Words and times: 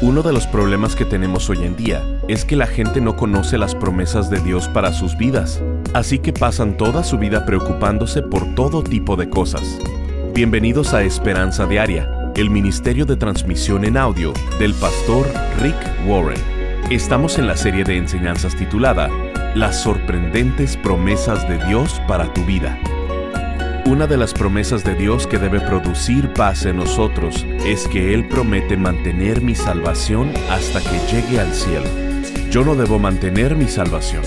Uno 0.00 0.22
de 0.22 0.32
los 0.32 0.46
problemas 0.48 0.96
que 0.96 1.04
tenemos 1.04 1.48
hoy 1.48 1.64
en 1.64 1.76
día 1.76 2.02
es 2.26 2.44
que 2.44 2.56
la 2.56 2.66
gente 2.66 3.00
no 3.00 3.14
conoce 3.14 3.58
las 3.58 3.76
promesas 3.76 4.28
de 4.28 4.40
Dios 4.40 4.68
para 4.68 4.92
sus 4.92 5.16
vidas, 5.16 5.62
así 5.94 6.18
que 6.18 6.32
pasan 6.32 6.76
toda 6.76 7.04
su 7.04 7.16
vida 7.16 7.46
preocupándose 7.46 8.20
por 8.20 8.54
todo 8.56 8.82
tipo 8.82 9.16
de 9.16 9.30
cosas. 9.30 9.78
Bienvenidos 10.34 10.94
a 10.94 11.04
Esperanza 11.04 11.66
Diaria, 11.66 12.32
el 12.34 12.50
ministerio 12.50 13.06
de 13.06 13.16
transmisión 13.16 13.84
en 13.84 13.96
audio 13.96 14.34
del 14.58 14.74
pastor 14.74 15.26
Rick 15.62 15.76
Warren. 16.06 16.42
Estamos 16.90 17.38
en 17.38 17.46
la 17.46 17.56
serie 17.56 17.84
de 17.84 17.96
enseñanzas 17.96 18.56
titulada 18.56 19.08
Las 19.54 19.80
sorprendentes 19.80 20.76
promesas 20.76 21.48
de 21.48 21.64
Dios 21.66 22.02
para 22.08 22.30
tu 22.34 22.44
vida. 22.44 22.76
Una 23.86 24.06
de 24.06 24.16
las 24.16 24.32
promesas 24.32 24.82
de 24.82 24.94
Dios 24.94 25.26
que 25.26 25.38
debe 25.38 25.60
producir 25.60 26.32
paz 26.32 26.64
en 26.64 26.76
nosotros 26.76 27.46
es 27.66 27.86
que 27.86 28.14
Él 28.14 28.26
promete 28.26 28.78
mantener 28.78 29.42
mi 29.42 29.54
salvación 29.54 30.32
hasta 30.50 30.80
que 30.80 30.98
llegue 31.12 31.38
al 31.38 31.52
cielo. 31.52 31.84
Yo 32.50 32.64
no 32.64 32.76
debo 32.76 32.98
mantener 32.98 33.56
mi 33.56 33.68
salvación. 33.68 34.22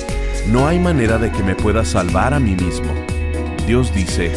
No 0.48 0.67
hay 0.67 0.77
manera 0.77 1.17
de 1.17 1.31
que 1.31 1.41
me 1.41 1.55
pueda 1.55 1.84
salvar 1.85 2.35
a 2.35 2.39
mí 2.39 2.55
mismo. 2.55 2.93
Dios 3.65 3.91
dice, 3.95 4.31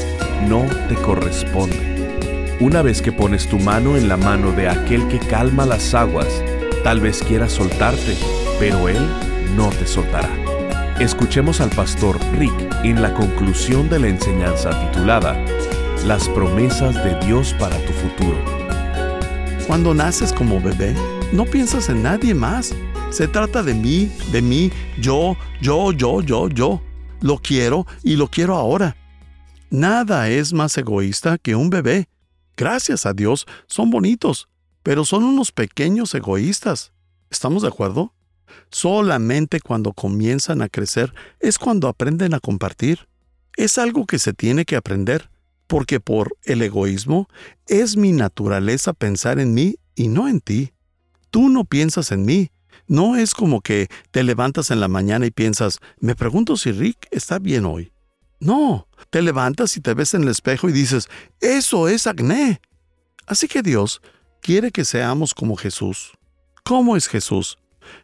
no 0.49 0.65
te 0.89 0.95
corresponde. 0.95 2.57
Una 2.59 2.81
vez 2.81 3.03
que 3.03 3.13
pones 3.13 3.47
tu 3.47 3.59
mano 3.59 3.99
en 3.99 4.09
la 4.09 4.17
mano 4.17 4.53
de 4.53 4.71
aquel 4.71 5.07
que 5.09 5.19
calma 5.19 5.67
las 5.67 5.93
aguas, 5.93 6.43
tal 6.83 7.01
vez 7.01 7.23
quiera 7.23 7.47
soltarte, 7.49 8.17
pero 8.59 8.89
Él 8.89 9.07
no 9.55 9.69
te 9.69 9.87
soltará. 9.87 10.50
Escuchemos 11.01 11.63
al 11.63 11.71
pastor 11.71 12.21
Rick 12.39 12.53
en 12.85 13.01
la 13.01 13.15
conclusión 13.15 13.89
de 13.89 13.99
la 13.99 14.09
enseñanza 14.09 14.79
titulada 14.93 15.35
Las 16.05 16.29
promesas 16.29 16.95
de 17.03 17.19
Dios 17.25 17.55
para 17.59 17.75
tu 17.87 17.93
futuro. 17.95 18.37
Cuando 19.67 19.95
naces 19.95 20.31
como 20.31 20.61
bebé, 20.61 20.95
no 21.33 21.47
piensas 21.47 21.89
en 21.89 22.03
nadie 22.03 22.35
más. 22.35 22.75
Se 23.09 23.27
trata 23.29 23.63
de 23.63 23.73
mí, 23.73 24.13
de 24.31 24.43
mí, 24.43 24.71
yo, 25.01 25.39
yo, 25.63 25.93
yo, 25.93 26.21
yo, 26.21 26.51
yo. 26.51 26.83
Lo 27.23 27.39
quiero 27.39 27.87
y 28.03 28.17
lo 28.17 28.29
quiero 28.29 28.57
ahora. 28.57 28.95
Nada 29.71 30.29
es 30.29 30.53
más 30.53 30.77
egoísta 30.77 31.39
que 31.39 31.55
un 31.55 31.71
bebé. 31.71 32.11
Gracias 32.59 33.07
a 33.07 33.15
Dios, 33.15 33.47
son 33.67 33.89
bonitos, 33.89 34.51
pero 34.83 35.07
son 35.07 35.25
unos 35.25 35.51
pequeños 35.51 36.15
egoístas. 36.15 36.93
¿Estamos 37.31 37.63
de 37.63 37.69
acuerdo? 37.69 38.13
Solamente 38.71 39.61
cuando 39.61 39.93
comienzan 39.93 40.63
a 40.63 40.69
crecer 40.69 41.13
es 41.41 41.59
cuando 41.59 41.89
aprenden 41.89 42.35
a 42.35 42.41
compartir. 42.41 43.09
Es 43.57 43.79
algo 43.79 44.07
que 44.07 44.19
se 44.19 44.33
tiene 44.33 44.65
que 44.65 44.77
aprender, 44.77 45.31
porque 45.67 46.01
por 46.01 46.37
el 46.45 46.63
egoísmo 46.63 47.29
es 47.67 47.97
mi 47.97 48.13
naturaleza 48.13 48.93
pensar 48.93 49.39
en 49.39 49.55
mí 49.55 49.77
y 49.95 50.09
no 50.09 50.29
en 50.29 50.41
ti. 50.41 50.73
Tú 51.31 51.49
no 51.49 51.65
piensas 51.65 52.11
en 52.13 52.25
mí. 52.25 52.51
No 52.87 53.17
es 53.17 53.35
como 53.35 53.61
que 53.61 53.87
te 54.11 54.25
levantas 54.25 54.73
en 54.73 54.81
la 54.81 54.89
mañana 54.89 55.25
y 55.25 55.31
piensas, 55.31 55.79
me 56.01 56.17
pregunto 56.17 56.57
si 56.57 56.73
Rick 56.73 57.07
está 57.13 57.39
bien 57.39 57.65
hoy. 57.65 57.93
No, 58.41 58.89
te 59.11 59.23
levantas 59.23 59.77
y 59.77 59.81
te 59.81 59.95
ves 59.95 60.15
en 60.15 60.23
el 60.23 60.29
espejo 60.29 60.69
y 60.69 60.73
dices, 60.73 61.09
eso 61.41 61.89
es 61.89 62.09
acné. 62.09 62.61
Así 63.27 63.47
que 63.47 63.63
Dios 63.63 64.03
quiere 64.43 64.73
que 64.73 64.85
seamos 64.85 65.35
como 65.35 65.55
Jesús. 65.55 66.19
¿Cómo 66.65 66.97
es 66.97 67.07
Jesús? 67.07 67.59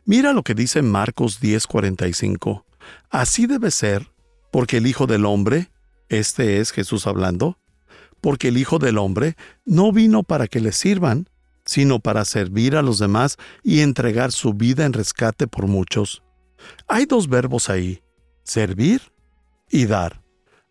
Mira 0.04 0.32
lo 0.32 0.42
que 0.42 0.54
dice 0.54 0.82
Marcos 0.82 1.40
10:45. 1.40 2.64
Así 3.10 3.46
debe 3.46 3.70
ser, 3.70 4.10
porque 4.50 4.78
el 4.78 4.86
Hijo 4.86 5.06
del 5.06 5.24
Hombre, 5.26 5.70
este 6.08 6.60
es 6.60 6.70
Jesús 6.70 7.06
hablando, 7.06 7.58
porque 8.20 8.48
el 8.48 8.58
Hijo 8.58 8.78
del 8.78 8.98
Hombre 8.98 9.36
no 9.64 9.92
vino 9.92 10.22
para 10.22 10.46
que 10.48 10.60
le 10.60 10.72
sirvan, 10.72 11.28
sino 11.64 11.98
para 11.98 12.24
servir 12.24 12.76
a 12.76 12.82
los 12.82 12.98
demás 12.98 13.36
y 13.62 13.80
entregar 13.80 14.32
su 14.32 14.54
vida 14.54 14.86
en 14.86 14.92
rescate 14.92 15.46
por 15.46 15.66
muchos. 15.66 16.22
Hay 16.88 17.06
dos 17.06 17.28
verbos 17.28 17.68
ahí, 17.68 18.02
servir 18.44 19.02
y 19.68 19.86
dar. 19.86 20.22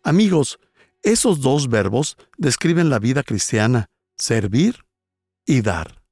Amigos, 0.02 0.58
esos 1.02 1.40
dos 1.40 1.68
verbos 1.68 2.16
describen 2.38 2.90
la 2.90 2.98
vida 2.98 3.22
cristiana, 3.22 3.86
servir 4.16 4.84
y 5.44 5.60
dar. 5.60 6.02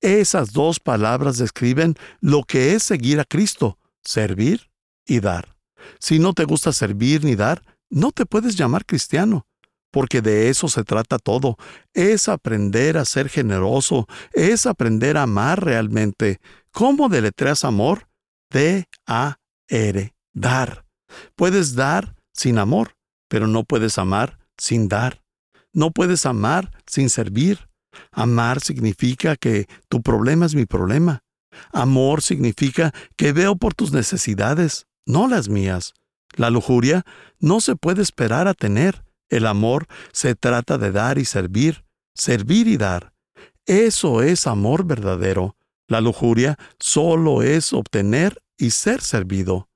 Esas 0.00 0.52
dos 0.52 0.80
palabras 0.80 1.38
describen 1.38 1.94
lo 2.20 2.42
que 2.42 2.74
es 2.74 2.82
seguir 2.82 3.20
a 3.20 3.24
Cristo, 3.24 3.78
servir 4.02 4.70
y 5.06 5.20
dar. 5.20 5.56
Si 5.98 6.18
no 6.18 6.32
te 6.32 6.44
gusta 6.44 6.72
servir 6.72 7.24
ni 7.24 7.34
dar, 7.34 7.62
no 7.90 8.12
te 8.12 8.26
puedes 8.26 8.56
llamar 8.56 8.86
cristiano, 8.86 9.46
porque 9.90 10.20
de 10.20 10.48
eso 10.48 10.68
se 10.68 10.84
trata 10.84 11.18
todo. 11.18 11.56
Es 11.92 12.28
aprender 12.28 12.96
a 12.96 13.04
ser 13.04 13.28
generoso, 13.28 14.06
es 14.32 14.66
aprender 14.66 15.16
a 15.16 15.22
amar 15.22 15.64
realmente. 15.64 16.40
¿Cómo 16.70 17.08
deletreas 17.08 17.64
amor? 17.64 18.08
D-A-R, 18.50 20.14
dar. 20.32 20.86
Puedes 21.36 21.74
dar 21.74 22.16
sin 22.32 22.58
amor, 22.58 22.96
pero 23.28 23.46
no 23.46 23.64
puedes 23.64 23.98
amar 23.98 24.38
sin 24.56 24.88
dar. 24.88 25.22
No 25.72 25.90
puedes 25.90 26.26
amar 26.26 26.70
sin 26.86 27.10
servir. 27.10 27.68
Amar 28.10 28.60
significa 28.60 29.36
que 29.36 29.66
tu 29.88 30.02
problema 30.02 30.46
es 30.46 30.54
mi 30.54 30.66
problema. 30.66 31.22
Amor 31.72 32.22
significa 32.22 32.92
que 33.16 33.32
veo 33.32 33.56
por 33.56 33.74
tus 33.74 33.92
necesidades, 33.92 34.86
no 35.06 35.28
las 35.28 35.48
mías. 35.48 35.94
La 36.34 36.50
lujuria 36.50 37.04
no 37.38 37.60
se 37.60 37.76
puede 37.76 38.02
esperar 38.02 38.48
a 38.48 38.54
tener. 38.54 39.04
El 39.28 39.46
amor 39.46 39.86
se 40.12 40.34
trata 40.34 40.78
de 40.78 40.92
dar 40.92 41.18
y 41.18 41.24
servir, 41.24 41.84
servir 42.14 42.68
y 42.68 42.76
dar. 42.76 43.12
Eso 43.66 44.22
es 44.22 44.46
amor 44.46 44.84
verdadero. 44.84 45.56
La 45.88 46.00
lujuria 46.00 46.58
solo 46.78 47.42
es 47.42 47.72
obtener 47.72 48.42
y 48.56 48.70
ser 48.70 49.00
servido. 49.02 49.68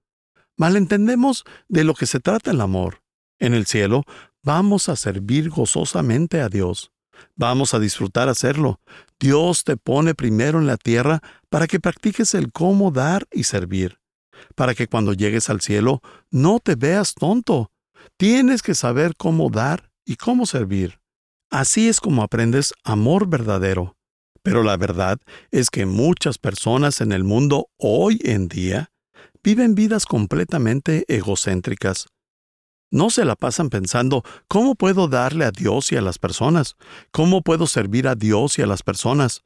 Malentendemos 0.56 1.44
de 1.68 1.84
lo 1.84 1.94
que 1.94 2.06
se 2.06 2.20
trata 2.20 2.50
el 2.50 2.60
amor. 2.60 3.02
En 3.38 3.52
el 3.52 3.66
cielo 3.66 4.04
vamos 4.42 4.88
a 4.88 4.96
servir 4.96 5.50
gozosamente 5.50 6.40
a 6.40 6.48
Dios. 6.48 6.90
Vamos 7.34 7.74
a 7.74 7.78
disfrutar 7.78 8.28
hacerlo. 8.28 8.80
Dios 9.18 9.64
te 9.64 9.76
pone 9.76 10.14
primero 10.14 10.58
en 10.58 10.66
la 10.66 10.76
tierra 10.76 11.20
para 11.48 11.66
que 11.66 11.80
practiques 11.80 12.34
el 12.34 12.52
cómo 12.52 12.90
dar 12.90 13.26
y 13.32 13.44
servir. 13.44 13.98
Para 14.54 14.74
que 14.74 14.86
cuando 14.86 15.12
llegues 15.12 15.48
al 15.50 15.60
cielo 15.60 16.00
no 16.30 16.60
te 16.60 16.74
veas 16.74 17.14
tonto. 17.14 17.72
Tienes 18.16 18.62
que 18.62 18.74
saber 18.74 19.14
cómo 19.16 19.50
dar 19.50 19.90
y 20.04 20.16
cómo 20.16 20.46
servir. 20.46 21.00
Así 21.50 21.88
es 21.88 22.00
como 22.00 22.22
aprendes 22.22 22.74
amor 22.84 23.28
verdadero. 23.28 23.96
Pero 24.42 24.62
la 24.62 24.76
verdad 24.76 25.18
es 25.50 25.70
que 25.70 25.86
muchas 25.86 26.38
personas 26.38 27.00
en 27.00 27.12
el 27.12 27.24
mundo 27.24 27.68
hoy 27.78 28.20
en 28.22 28.48
día 28.48 28.92
viven 29.42 29.74
vidas 29.74 30.06
completamente 30.06 31.04
egocéntricas 31.08 32.06
no 32.90 33.10
se 33.10 33.24
la 33.24 33.34
pasan 33.34 33.68
pensando, 33.68 34.22
¿cómo 34.48 34.74
puedo 34.74 35.08
darle 35.08 35.44
a 35.44 35.50
Dios 35.50 35.92
y 35.92 35.96
a 35.96 36.00
las 36.00 36.18
personas? 36.18 36.76
¿Cómo 37.10 37.42
puedo 37.42 37.66
servir 37.66 38.08
a 38.08 38.14
Dios 38.14 38.58
y 38.58 38.62
a 38.62 38.66
las 38.66 38.82
personas? 38.82 39.42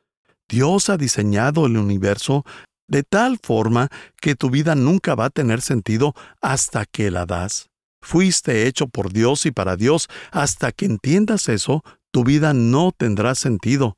Dios 0.49 0.91
ha 0.91 0.97
diseñado 0.97 1.67
el 1.67 1.77
universo 1.77 2.45
de 2.89 3.03
tal 3.05 3.39
forma 3.41 3.89
que 4.21 4.35
tu 4.35 4.51
vida 4.51 4.75
nunca 4.75 5.15
va 5.15 5.27
a 5.27 5.31
tener 5.31 5.61
sentido 5.61 6.15
hasta 6.41 6.85
que 6.85 7.11
la 7.11 7.25
das. 7.25 7.71
Fuiste 8.03 8.67
hecho 8.67 8.89
por 8.89 9.13
Dios 9.13 9.47
y 9.47 9.53
para 9.53 9.77
Dios. 9.77 10.09
Hasta 10.33 10.73
que 10.73 10.87
entiendas 10.87 11.49
eso, 11.49 11.85
tu 12.11 12.25
vida 12.25 12.53
no 12.53 12.93
tendrá 12.93 13.35
sentido. 13.35 13.97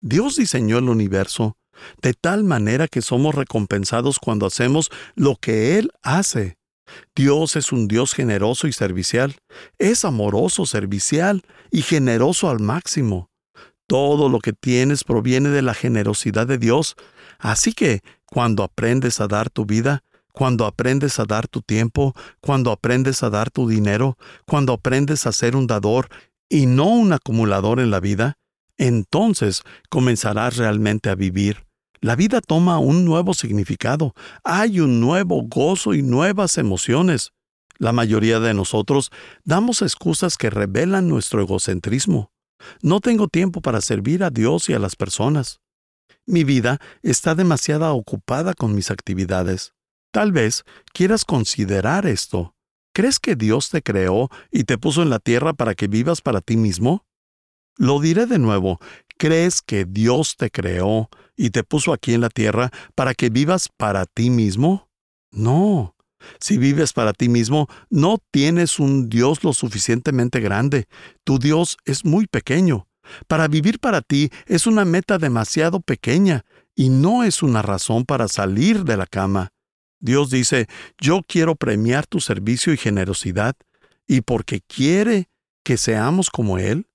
Dios 0.00 0.36
diseñó 0.36 0.78
el 0.78 0.88
universo 0.88 1.56
de 2.02 2.14
tal 2.14 2.44
manera 2.44 2.88
que 2.88 3.02
somos 3.02 3.34
recompensados 3.34 4.18
cuando 4.18 4.46
hacemos 4.46 4.90
lo 5.14 5.36
que 5.36 5.78
Él 5.78 5.92
hace. 6.02 6.58
Dios 7.14 7.56
es 7.56 7.72
un 7.72 7.88
Dios 7.88 8.14
generoso 8.14 8.66
y 8.66 8.72
servicial. 8.72 9.36
Es 9.78 10.04
amoroso, 10.04 10.66
servicial 10.66 11.42
y 11.70 11.82
generoso 11.82 12.50
al 12.50 12.60
máximo. 12.60 13.30
Todo 13.86 14.28
lo 14.28 14.38
que 14.38 14.52
tienes 14.52 15.04
proviene 15.04 15.50
de 15.50 15.62
la 15.62 15.74
generosidad 15.74 16.46
de 16.46 16.58
Dios. 16.58 16.96
Así 17.38 17.72
que, 17.72 18.00
cuando 18.26 18.62
aprendes 18.62 19.20
a 19.20 19.28
dar 19.28 19.50
tu 19.50 19.66
vida, 19.66 20.04
cuando 20.32 20.64
aprendes 20.64 21.18
a 21.20 21.24
dar 21.24 21.46
tu 21.46 21.60
tiempo, 21.60 22.14
cuando 22.40 22.72
aprendes 22.72 23.22
a 23.22 23.30
dar 23.30 23.50
tu 23.50 23.68
dinero, 23.68 24.16
cuando 24.46 24.72
aprendes 24.72 25.26
a 25.26 25.32
ser 25.32 25.56
un 25.56 25.66
dador 25.66 26.08
y 26.48 26.66
no 26.66 26.88
un 26.88 27.12
acumulador 27.12 27.80
en 27.80 27.90
la 27.90 28.00
vida, 28.00 28.38
entonces 28.78 29.62
comenzarás 29.90 30.56
realmente 30.56 31.10
a 31.10 31.14
vivir 31.14 31.64
la 32.02 32.16
vida 32.16 32.40
toma 32.40 32.80
un 32.80 33.04
nuevo 33.04 33.32
significado, 33.32 34.12
hay 34.42 34.80
un 34.80 35.00
nuevo 35.00 35.42
gozo 35.42 35.94
y 35.94 36.02
nuevas 36.02 36.58
emociones. 36.58 37.32
La 37.78 37.92
mayoría 37.92 38.40
de 38.40 38.54
nosotros 38.54 39.12
damos 39.44 39.82
excusas 39.82 40.36
que 40.36 40.50
revelan 40.50 41.08
nuestro 41.08 41.40
egocentrismo. 41.40 42.32
No 42.82 42.98
tengo 42.98 43.28
tiempo 43.28 43.60
para 43.60 43.80
servir 43.80 44.24
a 44.24 44.30
Dios 44.30 44.68
y 44.68 44.74
a 44.74 44.80
las 44.80 44.96
personas. 44.96 45.60
Mi 46.26 46.42
vida 46.42 46.80
está 47.02 47.36
demasiado 47.36 47.94
ocupada 47.94 48.52
con 48.54 48.74
mis 48.74 48.90
actividades. 48.90 49.72
Tal 50.10 50.32
vez 50.32 50.64
quieras 50.92 51.24
considerar 51.24 52.06
esto. 52.06 52.56
¿Crees 52.92 53.20
que 53.20 53.36
Dios 53.36 53.70
te 53.70 53.80
creó 53.80 54.28
y 54.50 54.64
te 54.64 54.76
puso 54.76 55.02
en 55.02 55.10
la 55.10 55.20
tierra 55.20 55.52
para 55.52 55.76
que 55.76 55.86
vivas 55.86 56.20
para 56.20 56.40
ti 56.40 56.56
mismo? 56.56 57.06
Lo 57.76 58.00
diré 58.00 58.26
de 58.26 58.40
nuevo, 58.40 58.80
¿crees 59.18 59.62
que 59.62 59.84
Dios 59.84 60.36
te 60.36 60.50
creó 60.50 61.08
y 61.36 61.50
te 61.50 61.64
puso 61.64 61.92
aquí 61.92 62.14
en 62.14 62.20
la 62.20 62.28
tierra 62.28 62.70
para 62.94 63.14
que 63.14 63.30
vivas 63.30 63.68
para 63.76 64.06
ti 64.06 64.30
mismo? 64.30 64.88
No. 65.30 65.94
Si 66.40 66.58
vives 66.58 66.92
para 66.92 67.12
ti 67.12 67.28
mismo, 67.28 67.68
no 67.90 68.18
tienes 68.30 68.78
un 68.78 69.08
Dios 69.08 69.42
lo 69.42 69.52
suficientemente 69.52 70.40
grande. 70.40 70.86
Tu 71.24 71.38
Dios 71.38 71.76
es 71.84 72.04
muy 72.04 72.26
pequeño. 72.26 72.86
Para 73.26 73.48
vivir 73.48 73.80
para 73.80 74.00
ti 74.00 74.30
es 74.46 74.66
una 74.66 74.84
meta 74.84 75.18
demasiado 75.18 75.80
pequeña 75.80 76.44
y 76.74 76.88
no 76.88 77.24
es 77.24 77.42
una 77.42 77.62
razón 77.62 78.04
para 78.04 78.28
salir 78.28 78.84
de 78.84 78.96
la 78.96 79.06
cama. 79.06 79.52
Dios 80.00 80.30
dice, 80.30 80.66
yo 80.98 81.22
quiero 81.26 81.54
premiar 81.54 82.06
tu 82.06 82.20
servicio 82.20 82.72
y 82.72 82.76
generosidad, 82.76 83.54
y 84.06 84.22
porque 84.22 84.60
quiere 84.60 85.28
que 85.64 85.76
seamos 85.76 86.28
como 86.28 86.58
Él, 86.58 86.88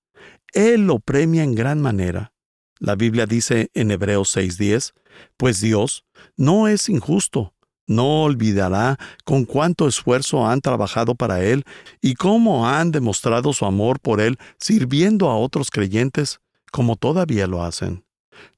Él 0.53 0.87
lo 0.87 0.99
premia 0.99 1.43
en 1.43 1.55
gran 1.55 1.81
manera. 1.81 2.33
La 2.79 2.95
Biblia 2.95 3.25
dice 3.25 3.69
en 3.73 3.91
Hebreos 3.91 4.35
6:10, 4.35 4.93
pues 5.37 5.61
Dios 5.61 6.05
no 6.35 6.67
es 6.67 6.89
injusto, 6.89 7.53
no 7.87 8.23
olvidará 8.23 8.97
con 9.23 9.45
cuánto 9.45 9.87
esfuerzo 9.87 10.45
han 10.45 10.61
trabajado 10.61 11.15
para 11.15 11.43
Él 11.43 11.63
y 12.01 12.15
cómo 12.15 12.67
han 12.67 12.91
demostrado 12.91 13.53
su 13.53 13.65
amor 13.65 13.99
por 13.99 14.21
Él 14.21 14.37
sirviendo 14.59 15.29
a 15.29 15.37
otros 15.37 15.71
creyentes 15.71 16.39
como 16.71 16.97
todavía 16.97 17.47
lo 17.47 17.63
hacen. 17.63 18.05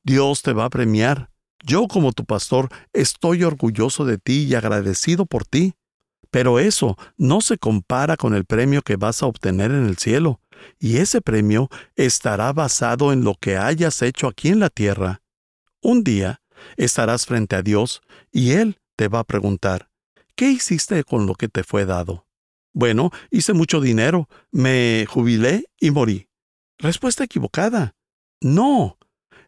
Dios 0.04 0.42
te 0.42 0.54
va 0.54 0.66
a 0.66 0.70
premiar. 0.70 1.30
Yo 1.64 1.88
como 1.88 2.12
tu 2.12 2.26
pastor 2.26 2.70
estoy 2.94 3.44
orgulloso 3.44 4.06
de 4.06 4.18
ti 4.18 4.46
y 4.50 4.56
agradecido 4.56 5.26
por 5.26 5.46
ti. 5.46 5.74
Pero 6.32 6.60
eso 6.60 6.96
no 7.18 7.42
se 7.42 7.58
compara 7.58 8.16
con 8.16 8.36
el 8.36 8.46
premio 8.46 8.84
que 8.84 8.98
vas 8.98 9.24
a 9.24 9.26
obtener 9.26 9.72
en 9.72 9.88
el 9.88 9.98
cielo, 9.98 10.40
y 10.80 10.98
ese 10.98 11.22
premio 11.22 11.70
estará 11.96 12.52
basado 12.54 13.12
en 13.14 13.24
lo 13.24 13.36
que 13.36 13.58
hayas 13.58 14.02
hecho 14.02 14.28
aquí 14.28 14.50
en 14.50 14.60
la 14.60 14.70
tierra. 14.70 15.22
Un 15.82 16.04
día 16.04 16.42
estarás 16.78 17.26
frente 17.26 17.56
a 17.56 17.62
Dios 17.62 18.02
y 18.32 18.52
Él 18.52 18.80
te 18.96 19.08
va 19.08 19.20
a 19.20 19.24
preguntar, 19.24 19.90
¿qué 20.36 20.50
hiciste 20.50 21.04
con 21.04 21.26
lo 21.26 21.36
que 21.36 21.48
te 21.48 21.64
fue 21.64 21.86
dado? 21.86 22.26
Bueno, 22.74 23.12
hice 23.32 23.54
mucho 23.54 23.82
dinero, 23.82 24.30
me 24.52 25.06
jubilé 25.10 25.66
y 25.80 25.92
morí. 25.92 26.28
Respuesta 26.78 27.24
equivocada. 27.24 27.96
No. 28.42 28.98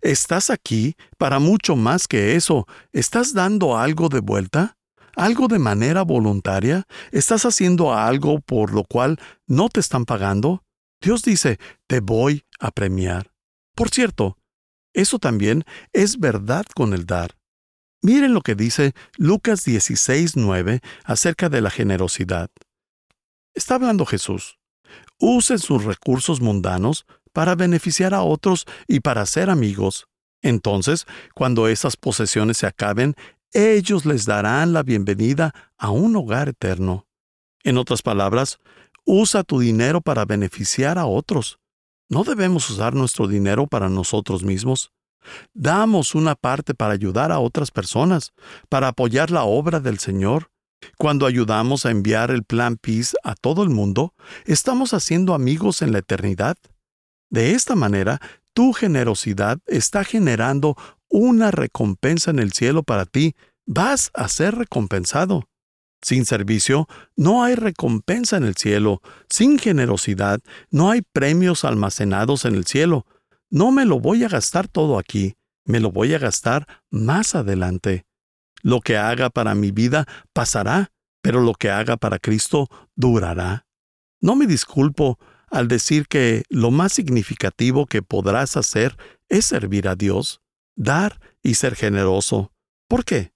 Estás 0.01 0.49
aquí 0.49 0.95
para 1.17 1.39
mucho 1.39 1.75
más 1.75 2.07
que 2.07 2.35
eso. 2.35 2.67
¿Estás 2.91 3.33
dando 3.33 3.77
algo 3.77 4.09
de 4.09 4.19
vuelta? 4.19 4.77
¿Algo 5.15 5.47
de 5.47 5.59
manera 5.59 6.01
voluntaria? 6.01 6.85
¿Estás 7.11 7.45
haciendo 7.45 7.93
algo 7.93 8.39
por 8.39 8.73
lo 8.73 8.83
cual 8.83 9.19
no 9.47 9.69
te 9.69 9.79
están 9.79 10.05
pagando? 10.05 10.63
Dios 11.01 11.23
dice, 11.23 11.59
te 11.87 11.99
voy 11.99 12.45
a 12.59 12.71
premiar. 12.71 13.31
Por 13.75 13.89
cierto, 13.89 14.37
eso 14.93 15.19
también 15.19 15.63
es 15.93 16.19
verdad 16.19 16.65
con 16.75 16.93
el 16.93 17.05
dar. 17.05 17.37
Miren 18.03 18.33
lo 18.33 18.41
que 18.41 18.55
dice 18.55 18.93
Lucas 19.17 19.65
16:9 19.65 20.81
acerca 21.03 21.49
de 21.49 21.61
la 21.61 21.69
generosidad. 21.69 22.49
Está 23.53 23.75
hablando 23.75 24.05
Jesús. 24.05 24.59
Usen 25.19 25.59
sus 25.59 25.83
recursos 25.83 26.41
mundanos 26.41 27.05
para 27.31 27.55
beneficiar 27.55 28.13
a 28.13 28.23
otros 28.23 28.65
y 28.87 28.99
para 28.99 29.25
ser 29.25 29.49
amigos. 29.49 30.07
Entonces, 30.41 31.05
cuando 31.35 31.67
esas 31.67 31.95
posesiones 31.95 32.57
se 32.57 32.67
acaben, 32.67 33.15
ellos 33.53 34.05
les 34.05 34.25
darán 34.25 34.73
la 34.73 34.83
bienvenida 34.83 35.53
a 35.77 35.91
un 35.91 36.15
hogar 36.15 36.49
eterno. 36.49 37.07
En 37.63 37.77
otras 37.77 38.01
palabras, 38.01 38.59
usa 39.13 39.43
tu 39.43 39.59
dinero 39.59 39.99
para 39.99 40.23
beneficiar 40.23 40.97
a 40.97 41.05
otros. 41.05 41.59
No 42.09 42.23
debemos 42.23 42.69
usar 42.69 42.93
nuestro 42.93 43.27
dinero 43.27 43.67
para 43.67 43.89
nosotros 43.89 44.41
mismos. 44.41 44.93
Damos 45.53 46.15
una 46.15 46.35
parte 46.35 46.73
para 46.73 46.93
ayudar 46.93 47.29
a 47.29 47.39
otras 47.39 47.71
personas, 47.71 48.31
para 48.69 48.87
apoyar 48.87 49.29
la 49.29 49.43
obra 49.43 49.81
del 49.81 49.99
Señor. 49.99 50.49
Cuando 50.97 51.25
ayudamos 51.25 51.85
a 51.85 51.91
enviar 51.91 52.31
el 52.31 52.45
plan 52.45 52.77
Peace 52.77 53.17
a 53.21 53.35
todo 53.35 53.63
el 53.63 53.69
mundo, 53.69 54.13
estamos 54.45 54.93
haciendo 54.93 55.33
amigos 55.33 55.81
en 55.81 55.91
la 55.91 55.99
eternidad. 55.99 56.55
De 57.29 57.51
esta 57.51 57.75
manera, 57.75 58.21
tu 58.53 58.71
generosidad 58.71 59.59
está 59.67 60.05
generando 60.05 60.77
una 61.09 61.51
recompensa 61.51 62.31
en 62.31 62.39
el 62.39 62.53
cielo 62.53 62.83
para 62.83 63.05
ti. 63.05 63.35
Vas 63.65 64.09
a 64.13 64.29
ser 64.29 64.55
recompensado. 64.55 65.49
Sin 66.01 66.25
servicio, 66.25 66.87
no 67.15 67.43
hay 67.43 67.55
recompensa 67.55 68.37
en 68.37 68.43
el 68.43 68.55
cielo. 68.55 69.01
Sin 69.29 69.59
generosidad, 69.59 70.41
no 70.71 70.89
hay 70.89 71.01
premios 71.01 71.63
almacenados 71.63 72.45
en 72.45 72.55
el 72.55 72.65
cielo. 72.65 73.05
No 73.49 73.71
me 73.71 73.85
lo 73.85 73.99
voy 73.99 74.23
a 74.23 74.29
gastar 74.29 74.67
todo 74.67 74.97
aquí, 74.97 75.35
me 75.65 75.79
lo 75.79 75.91
voy 75.91 76.13
a 76.13 76.19
gastar 76.19 76.67
más 76.89 77.35
adelante. 77.35 78.05
Lo 78.63 78.81
que 78.81 78.97
haga 78.97 79.29
para 79.29 79.55
mi 79.55 79.71
vida 79.71 80.07
pasará, 80.33 80.91
pero 81.21 81.41
lo 81.41 81.53
que 81.53 81.69
haga 81.69 81.97
para 81.97 82.19
Cristo 82.19 82.67
durará. 82.95 83.67
No 84.21 84.35
me 84.35 84.47
disculpo 84.47 85.19
al 85.49 85.67
decir 85.67 86.07
que 86.07 86.43
lo 86.49 86.71
más 86.71 86.93
significativo 86.93 87.85
que 87.85 88.01
podrás 88.01 88.57
hacer 88.57 88.97
es 89.29 89.45
servir 89.45 89.87
a 89.87 89.95
Dios, 89.95 90.41
dar 90.75 91.19
y 91.43 91.55
ser 91.55 91.75
generoso. 91.75 92.53
¿Por 92.87 93.03
qué? 93.03 93.33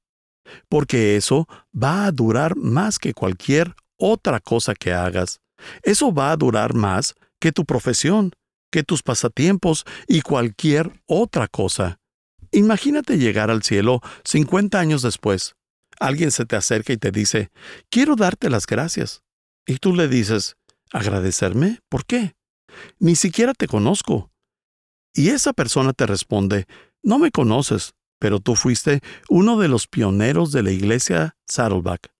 Porque 0.69 1.15
eso 1.15 1.47
va 1.73 2.05
a 2.05 2.11
durar 2.11 2.55
más 2.55 2.99
que 2.99 3.13
cualquier 3.13 3.75
otra 3.97 4.39
cosa 4.39 4.75
que 4.75 4.93
hagas. 4.93 5.41
Eso 5.83 6.13
va 6.13 6.31
a 6.31 6.37
durar 6.37 6.73
más 6.73 7.15
que 7.39 7.51
tu 7.51 7.65
profesión, 7.65 8.31
que 8.71 8.83
tus 8.83 9.03
pasatiempos 9.03 9.85
y 10.07 10.21
cualquier 10.21 11.01
otra 11.05 11.47
cosa. 11.47 11.99
Imagínate 12.51 13.17
llegar 13.17 13.51
al 13.51 13.63
cielo 13.63 14.01
50 14.23 14.79
años 14.79 15.01
después. 15.01 15.55
Alguien 15.99 16.31
se 16.31 16.45
te 16.45 16.55
acerca 16.55 16.93
y 16.93 16.97
te 16.97 17.11
dice, 17.11 17.51
quiero 17.89 18.15
darte 18.15 18.49
las 18.49 18.65
gracias. 18.65 19.23
Y 19.65 19.77
tú 19.77 19.95
le 19.95 20.07
dices, 20.07 20.57
¿agradecerme? 20.91 21.79
¿Por 21.89 22.05
qué? 22.05 22.35
Ni 22.99 23.15
siquiera 23.15 23.53
te 23.53 23.67
conozco. 23.67 24.31
Y 25.13 25.29
esa 25.29 25.53
persona 25.53 25.93
te 25.93 26.05
responde, 26.05 26.67
no 27.01 27.19
me 27.19 27.31
conoces, 27.31 27.93
pero 28.19 28.39
tú 28.39 28.55
fuiste 28.55 29.01
uno 29.29 29.59
de 29.59 29.67
los 29.67 29.87
pioneros 29.87 30.51
de 30.51 30.63
la 30.63 30.71
iglesia 30.71 31.35
Saddleback. 31.47 32.11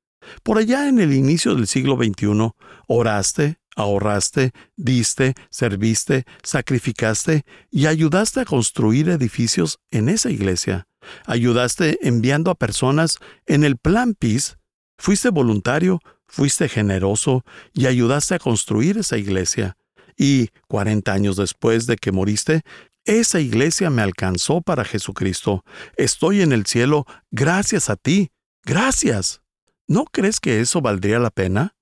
Por 0.44 0.57
allá 0.57 0.88
en 0.88 1.00
el 1.00 1.13
inicio 1.13 1.56
del 1.56 1.68
siglo 1.68 1.97
XXI, 1.97 2.51
oraste, 2.88 3.59
ahorraste, 3.75 4.51
diste, 4.75 5.36
serviste, 5.50 6.25
sacrificaste 6.44 7.44
y 7.69 7.86
ayudaste 7.86 8.42
a 8.42 8.45
construir 8.45 9.09
edificios 9.09 9.80
en 9.92 10.09
esa 10.09 10.30
iglesia. 10.31 10.88
Ayudaste 11.25 11.99
enviando 12.07 12.49
a 12.49 12.56
personas 12.56 13.19
en 13.45 13.64
el 13.64 13.78
Plan 13.78 14.16
Peace. 14.16 14.56
Fuiste 14.97 15.30
voluntario, 15.30 15.99
fuiste 16.28 16.69
generoso 16.69 17.44
y 17.73 17.85
ayudaste 17.85 18.35
a 18.35 18.40
construir 18.40 18.97
esa 18.97 19.18
iglesia. 19.18 19.78
Y 20.18 20.49
40 20.68 21.11
años 21.11 21.35
después 21.35 21.85
de 21.87 21.97
que 21.97 22.14
moriste, 22.14 22.61
esa 23.06 23.40
iglesia 23.40 23.90
me 23.90 24.02
alcanzó 24.02 24.62
para 24.62 24.83
Jesucristo. 24.83 25.64
Estoy 25.95 26.42
en 26.42 26.52
el 26.52 26.66
cielo 26.66 27.06
gracias 27.31 27.90
a 27.90 27.95
ti. 27.95 28.31
Gracias. 28.64 29.42
¿No 29.88 30.06
crees 30.06 30.40
que 30.40 30.59
eso 30.59 30.81
valdría 30.81 31.19
la 31.19 31.30
pena? 31.30 31.76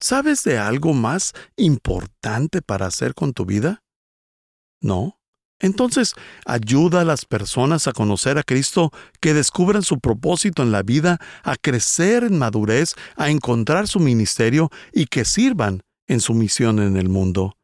¿Sabes 0.00 0.42
de 0.44 0.58
algo 0.58 0.92
más 0.92 1.32
importante 1.56 2.60
para 2.60 2.86
hacer 2.86 3.14
con 3.14 3.32
tu 3.32 3.46
vida? 3.46 3.82
¿No? 4.80 5.20
Entonces, 5.58 6.12
ayuda 6.44 7.00
a 7.00 7.04
las 7.04 7.24
personas 7.24 7.86
a 7.86 7.92
conocer 7.92 8.36
a 8.36 8.42
Cristo, 8.42 8.90
que 9.20 9.32
descubran 9.32 9.82
su 9.82 10.00
propósito 10.00 10.62
en 10.62 10.70
la 10.70 10.82
vida, 10.82 11.18
a 11.44 11.56
crecer 11.56 12.24
en 12.24 12.38
madurez, 12.38 12.94
a 13.16 13.30
encontrar 13.30 13.88
su 13.88 14.00
ministerio 14.00 14.70
y 14.92 15.06
que 15.06 15.24
sirvan 15.24 15.82
en 16.08 16.20
su 16.20 16.34
misión 16.34 16.78
en 16.78 16.96
el 16.96 17.08
mundo. 17.08 17.55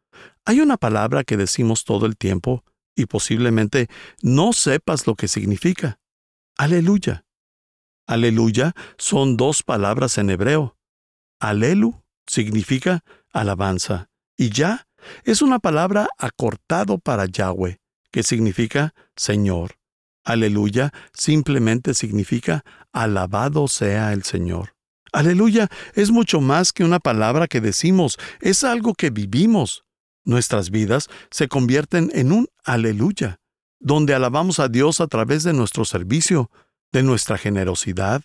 Hay 0.45 0.61
una 0.61 0.77
palabra 0.77 1.25
que 1.25 1.37
decimos 1.37 1.85
todo 1.85 2.07
el 2.07 2.17
tiempo 2.17 2.65
y 2.97 3.07
posiblemente 3.07 3.89
no 4.23 4.53
sepas 4.53 5.07
lo 5.07 5.15
que 5.15 5.29
significa. 5.29 6.01
Aleluya. 6.57 7.25
Aleluya 8.07 8.75
son 8.99 9.37
dos 9.37 9.63
palabras 9.63 10.19
en 10.19 10.31
hebreo. 10.31 10.77
Alelu 11.41 12.03
significa 12.27 13.05
alabanza. 13.33 14.11
Y 14.37 14.51
ya 14.51 14.89
es 15.25 15.43
una 15.43 15.59
palabra 15.59 16.09
acortado 16.19 16.99
para 16.99 17.27
Yahweh, 17.27 17.79
que 18.11 18.23
significa 18.23 18.95
Señor. 19.17 19.79
Aleluya 20.25 20.93
simplemente 21.13 21.95
significa 21.95 22.65
alabado 22.93 23.69
sea 23.69 24.13
el 24.13 24.25
Señor. 24.25 24.75
Aleluya 25.13 25.69
es 25.95 26.11
mucho 26.11 26.41
más 26.41 26.73
que 26.73 26.85
una 26.85 26.99
palabra 26.99 27.47
que 27.47 27.61
decimos, 27.61 28.19
es 28.41 28.65
algo 28.65 28.95
que 28.95 29.11
vivimos. 29.11 29.85
Nuestras 30.25 30.71
vidas 30.71 31.09
se 31.31 31.49
convierten 31.49 32.11
en 32.15 32.33
un 32.33 32.49
aleluya, 32.65 33.41
donde 33.81 34.15
alabamos 34.15 34.61
a 34.61 34.69
Dios 34.69 35.01
a 35.01 35.09
través 35.09 35.43
de 35.43 35.53
nuestro 35.53 35.85
servicio, 35.85 36.51
de 36.93 37.03
nuestra 37.03 37.39
generosidad, 37.39 38.23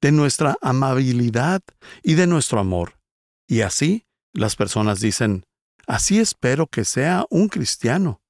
de 0.00 0.12
nuestra 0.12 0.56
amabilidad 0.62 1.62
y 2.02 2.14
de 2.14 2.26
nuestro 2.26 2.60
amor. 2.60 2.98
Y 3.46 3.62
así 3.62 4.06
las 4.32 4.54
personas 4.54 5.00
dicen, 5.00 5.44
así 5.86 6.20
espero 6.20 6.66
que 6.66 6.84
sea 6.84 7.26
un 7.30 7.48
cristiano. 7.48 8.22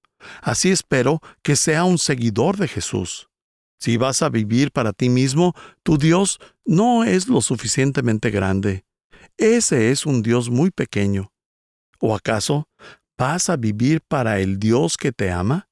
Así 0.43 0.71
espero 0.71 1.21
que 1.43 1.57
sea 1.57 1.85
un 1.85 1.99
seguidor 1.99 2.57
de 2.57 2.69
Jesús. 2.69 3.29
Si 3.79 3.97
vas 3.97 4.23
a 4.23 4.29
vivir 4.29 4.73
para 4.73 4.93
ti 4.93 5.09
mismo, 5.09 5.55
tu 5.83 5.97
Dios 5.97 6.39
no 6.65 7.05
es 7.05 7.29
lo 7.29 7.41
suficientemente 7.41 8.31
grande. 8.31 8.85
Ese 9.39 9.91
es 9.91 10.05
un 10.05 10.23
Dios 10.23 10.51
muy 10.51 10.71
pequeño. 10.71 11.33
¿O 11.99 12.15
acaso 12.15 12.69
vas 13.21 13.51
a 13.51 13.57
vivir 13.59 14.01
para 14.01 14.41
el 14.41 14.59
Dios 14.59 14.97
que 14.97 15.13
te 15.13 15.31
ama, 15.31 15.69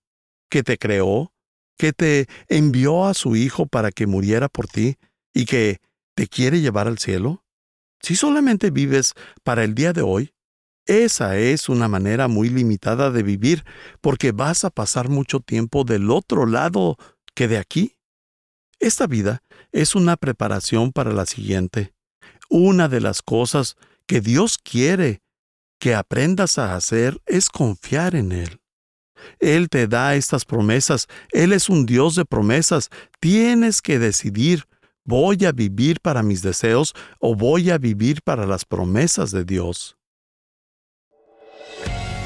que 0.50 0.62
te 0.62 0.76
creó, 0.76 1.32
que 1.78 1.94
te 1.94 2.26
envió 2.46 3.06
a 3.06 3.14
su 3.14 3.36
Hijo 3.36 3.64
para 3.64 3.90
que 3.90 4.06
muriera 4.06 4.50
por 4.50 4.66
ti 4.66 4.98
y 5.32 5.46
que 5.46 5.80
te 6.14 6.28
quiere 6.28 6.60
llevar 6.60 6.88
al 6.88 6.98
cielo? 6.98 7.46
Si 8.02 8.16
solamente 8.16 8.70
vives 8.70 9.14
para 9.44 9.64
el 9.64 9.74
día 9.74 9.94
de 9.94 10.02
hoy, 10.02 10.34
esa 10.84 11.38
es 11.38 11.70
una 11.70 11.88
manera 11.88 12.28
muy 12.28 12.50
limitada 12.50 13.10
de 13.10 13.22
vivir 13.22 13.64
porque 14.02 14.32
vas 14.32 14.64
a 14.64 14.70
pasar 14.70 15.08
mucho 15.08 15.40
tiempo 15.40 15.84
del 15.84 16.10
otro 16.10 16.44
lado 16.44 16.98
que 17.34 17.48
de 17.48 17.56
aquí. 17.56 17.96
Esta 18.78 19.06
vida 19.06 19.42
es 19.72 19.94
una 19.94 20.18
preparación 20.18 20.92
para 20.92 21.14
la 21.14 21.24
siguiente. 21.24 21.94
Una 22.50 22.88
de 22.88 23.00
las 23.00 23.22
cosas 23.22 23.76
que 24.06 24.20
Dios 24.20 24.58
quiere 24.58 25.22
que 25.78 25.94
aprendas 25.94 26.58
a 26.58 26.74
hacer 26.74 27.20
es 27.26 27.48
confiar 27.48 28.14
en 28.14 28.32
Él. 28.32 28.60
Él 29.40 29.68
te 29.68 29.86
da 29.86 30.14
estas 30.14 30.44
promesas, 30.44 31.06
Él 31.32 31.52
es 31.52 31.68
un 31.68 31.86
Dios 31.86 32.14
de 32.14 32.24
promesas. 32.24 32.90
Tienes 33.20 33.82
que 33.82 33.98
decidir, 33.98 34.64
¿voy 35.04 35.44
a 35.44 35.52
vivir 35.52 36.00
para 36.00 36.22
mis 36.22 36.42
deseos 36.42 36.94
o 37.20 37.34
voy 37.34 37.70
a 37.70 37.78
vivir 37.78 38.22
para 38.22 38.46
las 38.46 38.64
promesas 38.64 39.30
de 39.30 39.44
Dios? 39.44 39.96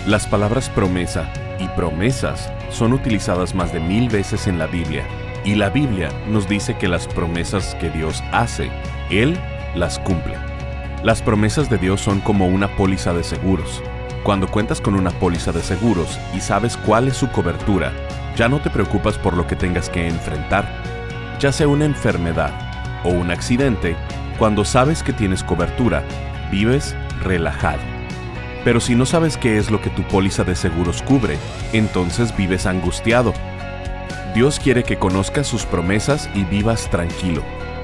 Las 0.06 0.26
palabras 0.26 0.68
promesa 0.68 1.32
y 1.60 1.68
promesas 1.68 2.50
son 2.70 2.92
utilizadas 2.92 3.54
más 3.54 3.72
de 3.72 3.80
mil 3.80 4.08
veces 4.08 4.48
en 4.48 4.58
la 4.58 4.66
Biblia, 4.66 5.06
y 5.44 5.54
la 5.54 5.70
Biblia 5.70 6.10
nos 6.28 6.48
dice 6.48 6.76
que 6.76 6.88
las 6.88 7.06
promesas 7.06 7.76
que 7.76 7.88
Dios 7.90 8.20
hace, 8.32 8.70
Él 9.10 9.38
las 9.74 9.98
cumple. 10.00 10.51
Las 11.02 11.20
promesas 11.20 11.68
de 11.68 11.78
Dios 11.78 12.00
son 12.00 12.20
como 12.20 12.46
una 12.46 12.76
póliza 12.76 13.12
de 13.12 13.24
seguros. 13.24 13.82
Cuando 14.22 14.46
cuentas 14.46 14.80
con 14.80 14.94
una 14.94 15.10
póliza 15.10 15.50
de 15.50 15.60
seguros 15.60 16.16
y 16.32 16.38
sabes 16.38 16.76
cuál 16.76 17.08
es 17.08 17.16
su 17.16 17.28
cobertura, 17.28 17.92
ya 18.36 18.48
no 18.48 18.60
te 18.60 18.70
preocupas 18.70 19.18
por 19.18 19.36
lo 19.36 19.44
que 19.44 19.56
tengas 19.56 19.90
que 19.90 20.06
enfrentar, 20.06 20.80
ya 21.40 21.50
sea 21.50 21.66
una 21.66 21.86
enfermedad 21.86 22.52
o 23.02 23.08
un 23.08 23.32
accidente, 23.32 23.96
cuando 24.38 24.64
sabes 24.64 25.02
que 25.02 25.12
tienes 25.12 25.42
cobertura, 25.42 26.04
vives 26.52 26.94
relajado. 27.20 27.80
Pero 28.62 28.78
si 28.78 28.94
no 28.94 29.04
sabes 29.04 29.36
qué 29.36 29.58
es 29.58 29.72
lo 29.72 29.80
que 29.80 29.90
tu 29.90 30.04
póliza 30.04 30.44
de 30.44 30.54
seguros 30.54 31.02
cubre, 31.02 31.36
entonces 31.72 32.36
vives 32.36 32.64
angustiado. 32.64 33.34
Dios 34.36 34.60
quiere 34.60 34.84
que 34.84 34.98
conozcas 34.98 35.48
sus 35.48 35.66
promesas 35.66 36.30
y 36.32 36.44
vivas 36.44 36.88
tranquilo. 36.90 37.42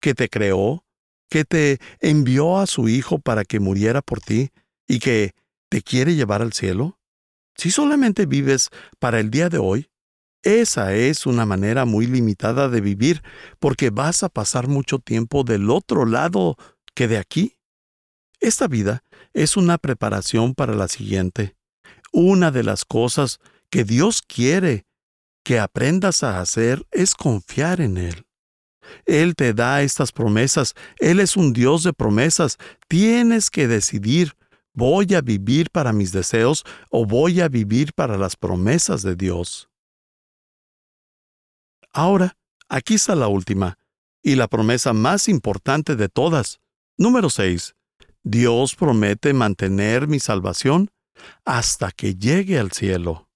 que 0.00 0.14
te 0.14 0.28
creó, 0.28 0.84
que 1.30 1.44
te 1.44 1.78
envió 2.00 2.58
a 2.58 2.66
su 2.66 2.88
Hijo 2.88 3.20
para 3.20 3.44
que 3.44 3.60
muriera 3.60 4.02
por 4.02 4.20
ti 4.20 4.50
y 4.88 4.98
que 4.98 5.30
te 5.70 5.80
quiere 5.80 6.16
llevar 6.16 6.42
al 6.42 6.52
cielo? 6.54 6.98
Si 7.54 7.70
solamente 7.70 8.26
vives 8.26 8.70
para 8.98 9.20
el 9.20 9.30
día 9.30 9.48
de 9.48 9.58
hoy, 9.58 9.88
esa 10.42 10.94
es 10.94 11.26
una 11.26 11.46
manera 11.46 11.84
muy 11.84 12.06
limitada 12.06 12.68
de 12.68 12.80
vivir 12.80 13.22
porque 13.58 13.90
vas 13.90 14.22
a 14.22 14.28
pasar 14.28 14.68
mucho 14.68 14.98
tiempo 14.98 15.44
del 15.44 15.70
otro 15.70 16.06
lado 16.06 16.56
que 16.94 17.08
de 17.08 17.18
aquí. 17.18 17.58
Esta 18.40 18.68
vida 18.68 19.02
es 19.32 19.56
una 19.56 19.78
preparación 19.78 20.54
para 20.54 20.74
la 20.74 20.88
siguiente. 20.88 21.56
Una 22.12 22.50
de 22.50 22.62
las 22.62 22.84
cosas 22.84 23.40
que 23.70 23.84
Dios 23.84 24.22
quiere 24.22 24.86
que 25.44 25.58
aprendas 25.58 26.22
a 26.22 26.40
hacer 26.40 26.86
es 26.92 27.14
confiar 27.14 27.80
en 27.80 27.96
Él. 27.96 28.26
Él 29.06 29.34
te 29.34 29.52
da 29.52 29.82
estas 29.82 30.12
promesas, 30.12 30.74
Él 30.98 31.20
es 31.20 31.36
un 31.36 31.52
Dios 31.52 31.82
de 31.82 31.92
promesas. 31.92 32.58
Tienes 32.86 33.50
que 33.50 33.68
decidir, 33.68 34.34
¿voy 34.72 35.14
a 35.14 35.20
vivir 35.20 35.70
para 35.70 35.92
mis 35.92 36.12
deseos 36.12 36.64
o 36.90 37.04
voy 37.04 37.40
a 37.40 37.48
vivir 37.48 37.92
para 37.92 38.16
las 38.16 38.36
promesas 38.36 39.02
de 39.02 39.16
Dios? 39.16 39.67
Ahora, 41.92 42.36
aquí 42.68 42.94
está 42.94 43.14
la 43.14 43.28
última, 43.28 43.78
y 44.22 44.34
la 44.34 44.48
promesa 44.48 44.92
más 44.92 45.28
importante 45.28 45.96
de 45.96 46.08
todas. 46.08 46.60
Número 46.96 47.30
6. 47.30 47.74
Dios 48.22 48.74
promete 48.74 49.32
mantener 49.32 50.08
mi 50.08 50.20
salvación 50.20 50.90
hasta 51.44 51.90
que 51.90 52.14
llegue 52.14 52.58
al 52.58 52.72
cielo. 52.72 53.28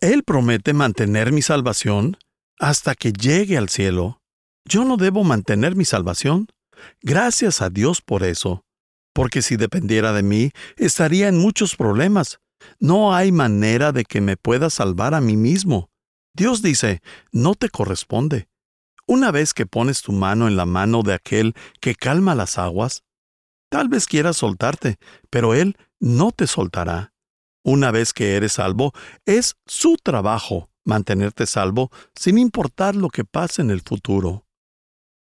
Él 0.00 0.22
promete 0.22 0.72
mantener 0.72 1.32
mi 1.32 1.42
salvación 1.42 2.16
hasta 2.58 2.94
que 2.94 3.12
llegue 3.12 3.58
al 3.58 3.68
cielo. 3.68 4.22
Yo 4.64 4.84
no 4.84 4.96
debo 4.96 5.24
mantener 5.24 5.76
mi 5.76 5.84
salvación. 5.84 6.48
Gracias 7.02 7.60
a 7.60 7.70
Dios 7.70 8.00
por 8.00 8.22
eso, 8.22 8.64
porque 9.12 9.42
si 9.42 9.56
dependiera 9.56 10.12
de 10.12 10.22
mí, 10.22 10.52
estaría 10.76 11.28
en 11.28 11.38
muchos 11.38 11.74
problemas. 11.74 12.38
No 12.78 13.14
hay 13.14 13.32
manera 13.32 13.92
de 13.92 14.04
que 14.04 14.20
me 14.20 14.36
pueda 14.36 14.70
salvar 14.70 15.14
a 15.14 15.20
mí 15.20 15.36
mismo. 15.36 15.90
Dios 16.38 16.62
dice, 16.62 17.02
no 17.32 17.56
te 17.56 17.68
corresponde. 17.68 18.48
Una 19.08 19.32
vez 19.32 19.52
que 19.52 19.66
pones 19.66 20.02
tu 20.02 20.12
mano 20.12 20.46
en 20.46 20.56
la 20.56 20.66
mano 20.66 21.02
de 21.02 21.12
aquel 21.12 21.56
que 21.80 21.96
calma 21.96 22.36
las 22.36 22.58
aguas, 22.58 23.02
tal 23.68 23.88
vez 23.88 24.06
quieras 24.06 24.36
soltarte, 24.36 24.98
pero 25.30 25.52
Él 25.52 25.76
no 25.98 26.30
te 26.30 26.46
soltará. 26.46 27.12
Una 27.64 27.90
vez 27.90 28.12
que 28.12 28.36
eres 28.36 28.52
salvo, 28.52 28.92
es 29.26 29.56
su 29.66 29.96
trabajo 29.96 30.70
mantenerte 30.84 31.44
salvo 31.44 31.90
sin 32.14 32.38
importar 32.38 32.94
lo 32.94 33.08
que 33.08 33.24
pase 33.24 33.60
en 33.60 33.70
el 33.70 33.80
futuro. 33.80 34.46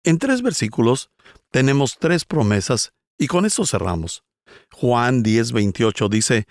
En 0.04 0.18
tres 0.18 0.42
versículos 0.42 1.10
tenemos 1.50 1.96
tres 1.98 2.26
promesas 2.26 2.92
y 3.16 3.26
con 3.26 3.46
eso 3.46 3.64
cerramos. 3.64 4.22
Juan 4.70 5.24
10:28 5.24 6.10
dice, 6.10 6.46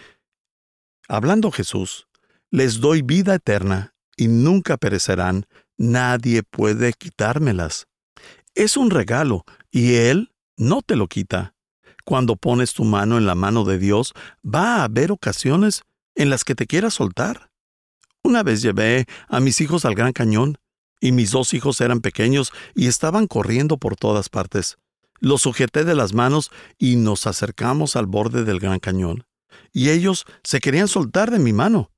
Hablando 1.07 1.51
Jesús, 1.51 2.07
les 2.49 2.79
doy 2.79 3.03
vida 3.03 3.35
eterna 3.35 3.94
y 4.15 4.27
nunca 4.27 4.77
perecerán, 4.77 5.45
nadie 5.77 6.43
puede 6.43 6.93
quitármelas. 6.93 7.87
Es 8.53 8.77
un 8.77 8.89
regalo 8.89 9.45
y 9.71 9.95
Él 9.95 10.33
no 10.57 10.81
te 10.81 10.95
lo 10.95 11.07
quita. 11.07 11.53
Cuando 12.05 12.35
pones 12.35 12.73
tu 12.73 12.83
mano 12.83 13.17
en 13.17 13.25
la 13.25 13.35
mano 13.35 13.65
de 13.65 13.79
Dios, 13.79 14.13
va 14.43 14.77
a 14.77 14.83
haber 14.83 15.11
ocasiones 15.11 15.83
en 16.15 16.29
las 16.29 16.43
que 16.43 16.55
te 16.55 16.67
quieras 16.67 16.93
soltar. 16.93 17.49
Una 18.23 18.43
vez 18.43 18.61
llevé 18.61 19.05
a 19.27 19.39
mis 19.39 19.59
hijos 19.61 19.85
al 19.85 19.95
Gran 19.95 20.13
Cañón, 20.13 20.57
y 21.01 21.11
mis 21.11 21.31
dos 21.31 21.53
hijos 21.53 21.81
eran 21.81 22.01
pequeños 22.01 22.51
y 22.73 22.87
estaban 22.87 23.27
corriendo 23.27 23.77
por 23.77 23.95
todas 23.95 24.29
partes. 24.29 24.77
Los 25.19 25.41
sujeté 25.41 25.83
de 25.83 25.95
las 25.95 26.13
manos 26.13 26.51
y 26.77 26.95
nos 26.95 27.27
acercamos 27.27 27.95
al 27.95 28.05
borde 28.05 28.43
del 28.43 28.59
Gran 28.59 28.79
Cañón, 28.79 29.25
y 29.71 29.89
ellos 29.89 30.25
se 30.43 30.59
querían 30.59 30.87
soltar 30.87 31.31
de 31.31 31.39
mi 31.39 31.53
mano. 31.53 31.91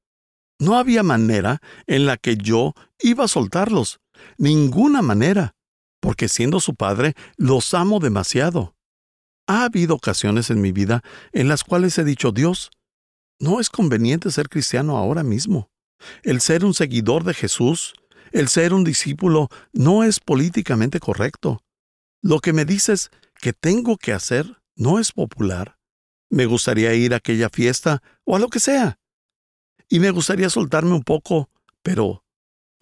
No 0.60 0.78
había 0.78 1.04
manera 1.04 1.62
en 1.86 2.06
la 2.06 2.18
que 2.18 2.36
yo 2.36 2.74
iba 3.00 3.26
a 3.26 3.28
soltarlos, 3.28 4.00
ninguna 4.38 5.02
manera, 5.02 5.56
porque 6.00 6.28
siendo 6.28 6.60
su 6.60 6.76
padre, 6.76 7.14
los 7.38 7.74
amo 7.74 8.00
demasiado. 8.00 8.76
Ha 9.48 9.66
habido 9.66 9.96
ocasiones 9.96 10.50
en 10.50 10.62
mi 10.62 10.72
vida 10.72 11.04
en 11.32 11.48
las 11.48 11.64
cuales 11.64 11.98
he 11.98 12.04
dicho, 12.04 12.32
Dios, 12.32 12.72
no 13.40 13.60
es 13.60 13.70
conveniente 13.70 14.32
ser 14.32 14.50
cristiano 14.50 14.98
ahora 14.98 15.24
mismo. 15.24 15.70
El 16.24 16.42
ser 16.42 16.66
un 16.66 16.74
seguidor 16.74 17.24
de 17.24 17.34
Jesús, 17.34 17.94
el 18.32 18.48
ser 18.50 18.74
un 18.74 18.84
discípulo, 18.84 19.50
no 19.74 20.04
es 20.04 20.20
políticamente 20.20 21.00
correcto. 21.00 21.62
Lo 22.22 22.40
que 22.40 22.52
me 22.52 22.66
dices 22.66 23.12
que 23.40 23.54
tengo 23.54 23.98
que 23.98 24.14
hacer 24.14 24.62
no 24.76 25.00
es 25.00 25.12
popular. 25.12 25.78
Me 26.30 26.46
gustaría 26.46 26.94
ir 26.94 27.14
a 27.14 27.18
aquella 27.18 27.50
fiesta 27.50 28.02
o 28.26 28.36
a 28.36 28.40
lo 28.40 28.50
que 28.50 28.60
sea. 28.60 29.00
Y 29.90 30.00
me 30.00 30.12
gustaría 30.12 30.50
soltarme 30.50 30.94
un 30.94 31.04
poco, 31.04 31.50
pero 31.82 32.24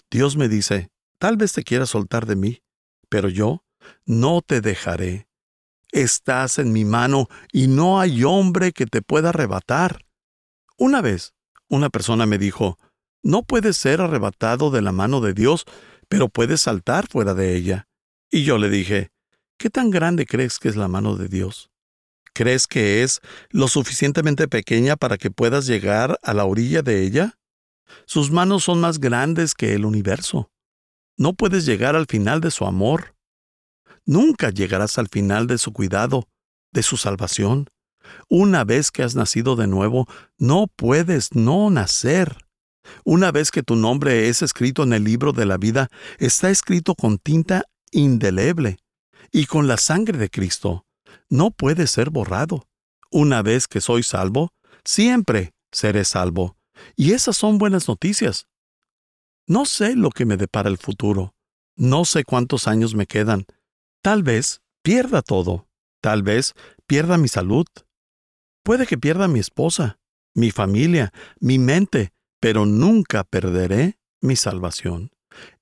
Dios 0.10 0.38
me 0.38 0.48
dice, 0.48 0.90
tal 1.20 1.38
vez 1.38 1.54
te 1.54 1.64
quieras 1.64 1.90
soltar 1.90 2.26
de 2.26 2.36
mí, 2.36 2.64
pero 3.10 3.30
yo 3.30 3.64
no 4.06 4.42
te 4.42 4.62
dejaré 4.62 5.28
estás 5.96 6.60
en 6.60 6.74
mi 6.74 6.84
mano 6.84 7.30
y 7.54 7.68
no 7.68 8.00
hay 8.00 8.24
hombre 8.24 8.74
que 8.74 8.86
te 8.86 9.02
pueda 9.02 9.30
arrebatar. 9.30 10.06
Una 10.78 11.02
vez, 11.02 11.34
una 11.70 11.90
persona 11.90 12.26
me 12.26 12.38
dijo, 12.38 12.78
no 13.24 13.44
puedes 13.44 13.78
ser 13.78 14.02
arrebatado 14.02 14.72
de 14.72 14.82
la 14.82 14.92
mano 14.92 15.22
de 15.22 15.34
Dios, 15.34 15.66
pero 16.10 16.28
puedes 16.28 16.62
saltar 16.62 17.08
fuera 17.08 17.34
de 17.34 17.56
ella. 17.56 17.88
Y 18.30 18.44
yo 18.44 18.58
le 18.58 18.70
dije, 18.70 19.12
¿qué 19.58 19.70
tan 19.70 19.90
grande 19.90 20.26
crees 20.26 20.60
que 20.60 20.68
es 20.68 20.76
la 20.76 20.90
mano 20.90 21.16
de 21.16 21.30
Dios? 21.30 21.72
¿Crees 22.36 22.68
que 22.68 23.02
es 23.02 23.22
lo 23.50 23.70
suficientemente 23.70 24.50
pequeña 24.50 24.98
para 24.98 25.18
que 25.18 25.32
puedas 25.32 25.68
llegar 25.68 26.20
a 26.22 26.34
la 26.34 26.44
orilla 26.44 26.82
de 26.82 27.02
ella? 27.02 27.40
Sus 28.06 28.30
manos 28.30 28.66
son 28.66 28.82
más 28.82 29.00
grandes 29.00 29.54
que 29.54 29.74
el 29.74 29.86
universo. 29.86 30.52
No 31.18 31.32
puedes 31.32 31.66
llegar 31.66 31.96
al 31.96 32.08
final 32.08 32.42
de 32.42 32.52
su 32.52 32.66
amor. 32.66 33.16
Nunca 34.06 34.50
llegarás 34.50 34.98
al 34.98 35.08
final 35.08 35.48
de 35.48 35.58
su 35.58 35.72
cuidado, 35.72 36.28
de 36.74 36.84
su 36.84 36.98
salvación. 36.98 37.70
Una 38.28 38.66
vez 38.66 38.92
que 38.92 39.04
has 39.04 39.16
nacido 39.16 39.56
de 39.56 39.68
nuevo, 39.68 40.06
no 40.38 40.68
puedes 40.68 41.34
no 41.34 41.70
nacer. 41.70 42.36
Una 43.06 43.32
vez 43.32 43.50
que 43.50 43.64
tu 43.64 43.78
nombre 43.78 44.28
es 44.28 44.42
escrito 44.42 44.84
en 44.84 44.92
el 44.92 45.06
libro 45.06 45.32
de 45.32 45.46
la 45.46 45.56
vida, 45.56 45.88
está 46.20 46.50
escrito 46.50 46.96
con 46.96 47.18
tinta 47.18 47.64
indeleble 47.92 48.78
y 49.32 49.46
con 49.46 49.70
la 49.70 49.78
sangre 49.78 50.18
de 50.18 50.30
Cristo. 50.30 50.85
No 51.30 51.52
puede 51.52 51.88
ser 51.88 52.10
borrado. 52.10 52.68
Una 53.12 53.42
vez 53.42 53.68
que 53.68 53.82
soy 53.82 54.04
salvo, 54.04 54.54
siempre 54.84 55.54
seré 55.72 56.06
salvo. 56.06 56.58
Y 56.96 57.14
esas 57.14 57.38
son 57.38 57.58
buenas 57.58 57.88
noticias. 57.88 58.48
No 59.48 59.66
sé 59.66 59.96
lo 59.96 60.10
que 60.10 60.26
me 60.26 60.38
depara 60.38 60.70
el 60.70 60.78
futuro. 60.78 61.36
No 61.76 62.06
sé 62.06 62.24
cuántos 62.24 62.68
años 62.68 62.96
me 62.96 63.06
quedan. 63.06 63.46
Tal 64.02 64.24
vez 64.24 64.62
pierda 64.82 65.22
todo. 65.22 65.68
Tal 66.02 66.24
vez 66.24 66.54
pierda 66.88 67.18
mi 67.18 67.28
salud. 67.28 67.66
Puede 68.64 68.86
que 68.86 68.98
pierda 68.98 69.28
mi 69.28 69.40
esposa, 69.40 70.00
mi 70.34 70.52
familia, 70.52 71.14
mi 71.40 71.60
mente, 71.60 72.14
pero 72.40 72.66
nunca 72.66 73.24
perderé 73.24 73.98
mi 74.22 74.36
salvación. 74.36 75.12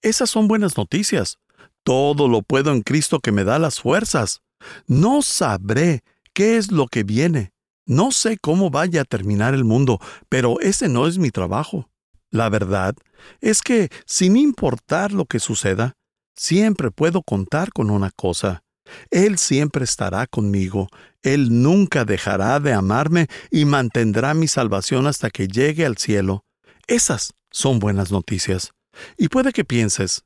Esas 0.02 0.30
son 0.30 0.48
buenas 0.48 0.78
noticias. 0.78 1.40
Todo 1.84 2.28
lo 2.28 2.42
puedo 2.42 2.72
en 2.72 2.82
Cristo 2.82 3.20
que 3.20 3.32
me 3.32 3.44
da 3.44 3.60
las 3.60 3.80
fuerzas. 3.80 4.42
No 4.88 5.22
sabré 5.22 6.04
qué 6.34 6.58
es 6.58 6.72
lo 6.72 6.88
que 6.88 7.04
viene. 7.04 7.54
No 7.86 8.12
sé 8.12 8.38
cómo 8.38 8.70
vaya 8.70 9.02
a 9.02 9.06
terminar 9.06 9.54
el 9.54 9.66
mundo, 9.66 10.00
pero 10.30 10.60
ese 10.62 10.88
no 10.88 11.08
es 11.08 11.18
mi 11.18 11.32
trabajo. 11.32 11.90
La 12.30 12.50
verdad 12.50 12.96
es 13.42 13.62
que, 13.62 13.90
sin 14.06 14.38
importar 14.38 15.12
lo 15.12 15.26
que 15.26 15.40
suceda, 15.40 15.96
Siempre 16.36 16.90
puedo 16.90 17.22
contar 17.22 17.72
con 17.72 17.90
una 17.90 18.10
cosa. 18.12 18.64
Él 19.12 19.38
siempre 19.38 19.84
estará 19.84 20.28
conmigo. 20.28 20.88
Él 21.22 21.62
nunca 21.62 22.06
dejará 22.06 22.60
de 22.60 22.74
amarme 22.74 23.28
y 23.52 23.66
mantendrá 23.66 24.34
mi 24.34 24.48
salvación 24.48 25.08
hasta 25.08 25.30
que 25.30 25.48
llegue 25.48 25.86
al 25.86 25.98
cielo. 25.98 26.44
Esas 26.88 27.34
son 27.52 27.80
buenas 27.80 28.12
noticias. 28.12 28.72
Y 29.18 29.30
puede 29.30 29.54
que 29.54 29.64
pienses, 29.64 30.24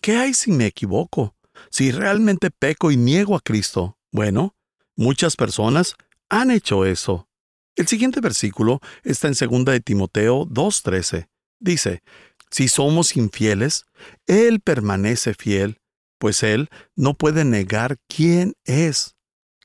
¿qué 0.00 0.16
hay 0.16 0.34
si 0.34 0.52
me 0.52 0.66
equivoco? 0.66 1.34
Si 1.70 1.92
realmente 1.92 2.50
peco 2.50 2.90
y 2.90 2.96
niego 2.96 3.36
a 3.36 3.40
Cristo. 3.40 3.98
Bueno, 4.12 4.54
muchas 4.96 5.36
personas 5.36 5.94
han 6.28 6.50
hecho 6.50 6.84
eso. 6.84 7.28
El 7.76 7.86
siguiente 7.86 8.20
versículo 8.20 8.80
está 9.04 9.28
en 9.28 9.34
2 9.34 9.64
de 9.66 9.80
Timoteo 9.80 10.46
2.13. 10.46 11.28
Dice, 11.58 12.02
si 12.50 12.68
somos 12.68 13.16
infieles, 13.16 13.84
Él 14.26 14.60
permanece 14.60 15.34
fiel, 15.34 15.80
pues 16.18 16.42
Él 16.42 16.68
no 16.94 17.14
puede 17.14 17.44
negar 17.44 17.98
quién 18.08 18.54
es. 18.64 19.14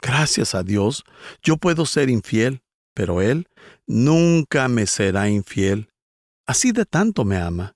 Gracias 0.02 0.56
a 0.56 0.64
Dios, 0.64 1.04
yo 1.44 1.58
puedo 1.58 1.86
ser 1.86 2.10
infiel, 2.10 2.64
pero 2.94 3.22
Él 3.22 3.48
nunca 3.88 4.68
me 4.68 4.88
será 4.88 5.30
infiel. 5.30 5.90
Así 6.46 6.72
de 6.72 6.86
tanto 6.86 7.24
me 7.24 7.38
ama. 7.38 7.76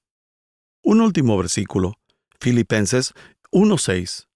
Un 0.84 1.01
último 1.01 1.38
versículo, 1.38 1.99
Filipenses 2.39 3.13
1.6. 3.51 4.27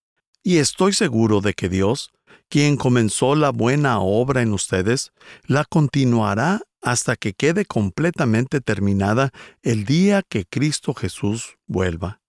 Y 0.43 0.58
estoy 0.58 0.93
seguro 0.93 1.41
de 1.41 1.54
que 1.54 1.69
Dios, 1.69 2.12
quien 2.48 2.78
comenzó 2.78 3.36
la 3.36 3.52
buena 3.52 4.00
obra 4.00 4.41
en 4.41 4.54
ustedes, 4.54 5.12
la 5.45 5.65
continuará 5.65 6.62
hasta 6.82 7.15
que 7.15 7.34
quede 7.34 7.65
completamente 7.65 8.62
terminada 8.62 9.32
el 9.62 9.86
día 9.86 10.24
que 10.28 10.45
Cristo 10.45 10.93
Jesús 10.93 11.58
vuelva. 11.67 12.22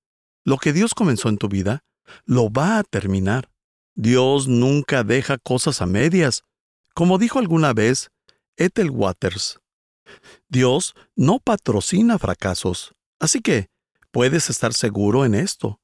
Lo 0.45 0.57
que 0.59 0.73
Dios 0.73 0.95
comenzó 0.95 1.29
en 1.29 1.39
tu 1.39 1.49
vida, 1.49 1.85
lo 2.25 2.51
va 2.51 2.79
a 2.79 2.85
terminar. 2.85 3.51
Dios 3.95 4.49
nunca 4.49 5.05
deja 5.05 5.39
cosas 5.39 5.83
a 5.83 5.87
medias. 5.87 6.43
Como 6.95 7.19
dijo 7.19 7.39
alguna 7.39 7.73
vez 7.73 8.11
Ethel 8.57 8.91
Waters, 8.91 9.61
Dios 10.49 10.95
no 11.15 11.39
patrocina 11.39 12.19
fracasos. 12.19 12.93
Así 13.19 13.41
que 13.41 13.69
puedes 14.11 14.51
estar 14.51 14.75
seguro 14.75 15.25
en 15.25 15.35
esto. 15.35 15.80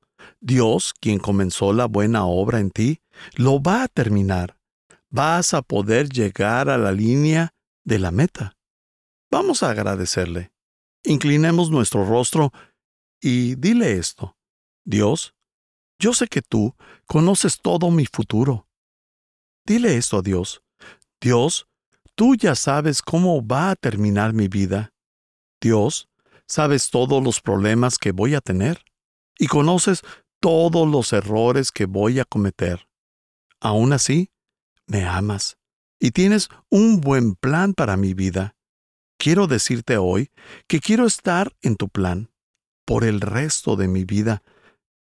Dios, 0.47 0.95
quien 0.95 1.19
comenzó 1.19 1.73
la 1.73 1.87
buena 1.87 2.25
obra 2.25 2.61
en 2.61 2.71
ti, 2.71 3.03
lo 3.35 3.61
va 3.61 3.83
a 3.83 3.89
terminar. 3.89 4.57
Vas 5.11 5.55
a 5.55 5.63
poder 5.63 6.09
llegar 6.09 6.71
a 6.71 6.79
la 6.79 6.93
línea 6.93 7.53
de 7.85 7.99
la 7.99 8.13
meta. 8.13 8.57
Vamos 9.29 9.65
a 9.65 9.71
agradecerle. 9.71 10.53
Inclinemos 11.03 11.69
nuestro 11.71 12.05
rostro 12.05 12.53
y 13.21 13.57
dile 13.57 13.95
esto. 13.95 14.37
Dios, 14.85 15.35
yo 15.99 16.15
sé 16.15 16.29
que 16.29 16.43
tú 16.43 16.77
conoces 17.07 17.61
todo 17.61 17.91
mi 17.91 18.07
futuro. 18.07 18.69
Dile 19.67 19.97
esto 19.97 20.19
a 20.19 20.23
Dios. 20.23 20.63
Dios, 21.21 21.67
tú 22.15 22.37
ya 22.37 22.55
sabes 22.55 23.03
cómo 23.03 23.45
va 23.45 23.71
a 23.71 23.75
terminar 23.75 24.33
mi 24.33 24.47
vida. 24.47 24.93
Dios, 25.61 26.09
sabes 26.47 26.89
todos 26.89 27.21
los 27.21 27.41
problemas 27.41 27.99
que 27.99 28.13
voy 28.13 28.37
a 28.37 28.41
tener 28.41 28.85
y 29.41 29.49
conoces 29.49 30.03
todos 30.41 30.89
los 30.89 31.13
errores 31.13 31.73
que 31.73 31.87
voy 31.87 32.21
a 32.21 32.25
cometer. 32.25 32.89
Aún 33.61 33.93
así, 33.93 34.31
me 34.87 35.05
amas 35.05 35.59
y 35.99 36.11
tienes 36.11 36.49
un 36.71 37.01
buen 37.01 37.35
plan 37.35 37.75
para 37.75 37.97
mi 37.97 38.15
vida. 38.15 38.55
Quiero 39.19 39.47
decirte 39.47 39.97
hoy 39.97 40.31
que 40.69 40.81
quiero 40.81 41.07
estar 41.07 41.57
en 41.63 41.77
tu 41.77 41.89
plan 41.89 42.31
por 42.85 43.05
el 43.05 43.21
resto 43.21 43.77
de 43.77 43.89
mi 43.89 44.05
vida 44.05 44.43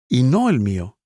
y 0.09 0.23
no 0.23 0.49
el 0.49 0.61
mío. 0.61 0.99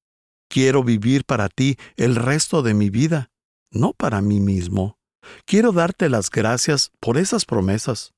Quiero 0.48 0.82
vivir 0.82 1.24
para 1.24 1.48
ti 1.48 1.76
el 1.96 2.16
resto 2.16 2.62
de 2.62 2.74
mi 2.74 2.90
vida, 2.90 3.30
no 3.70 3.92
para 3.92 4.20
mí 4.20 4.40
mismo. 4.40 4.98
Quiero 5.44 5.72
darte 5.72 6.08
las 6.08 6.30
gracias 6.30 6.90
por 7.00 7.18
esas 7.18 7.44
promesas, 7.44 8.14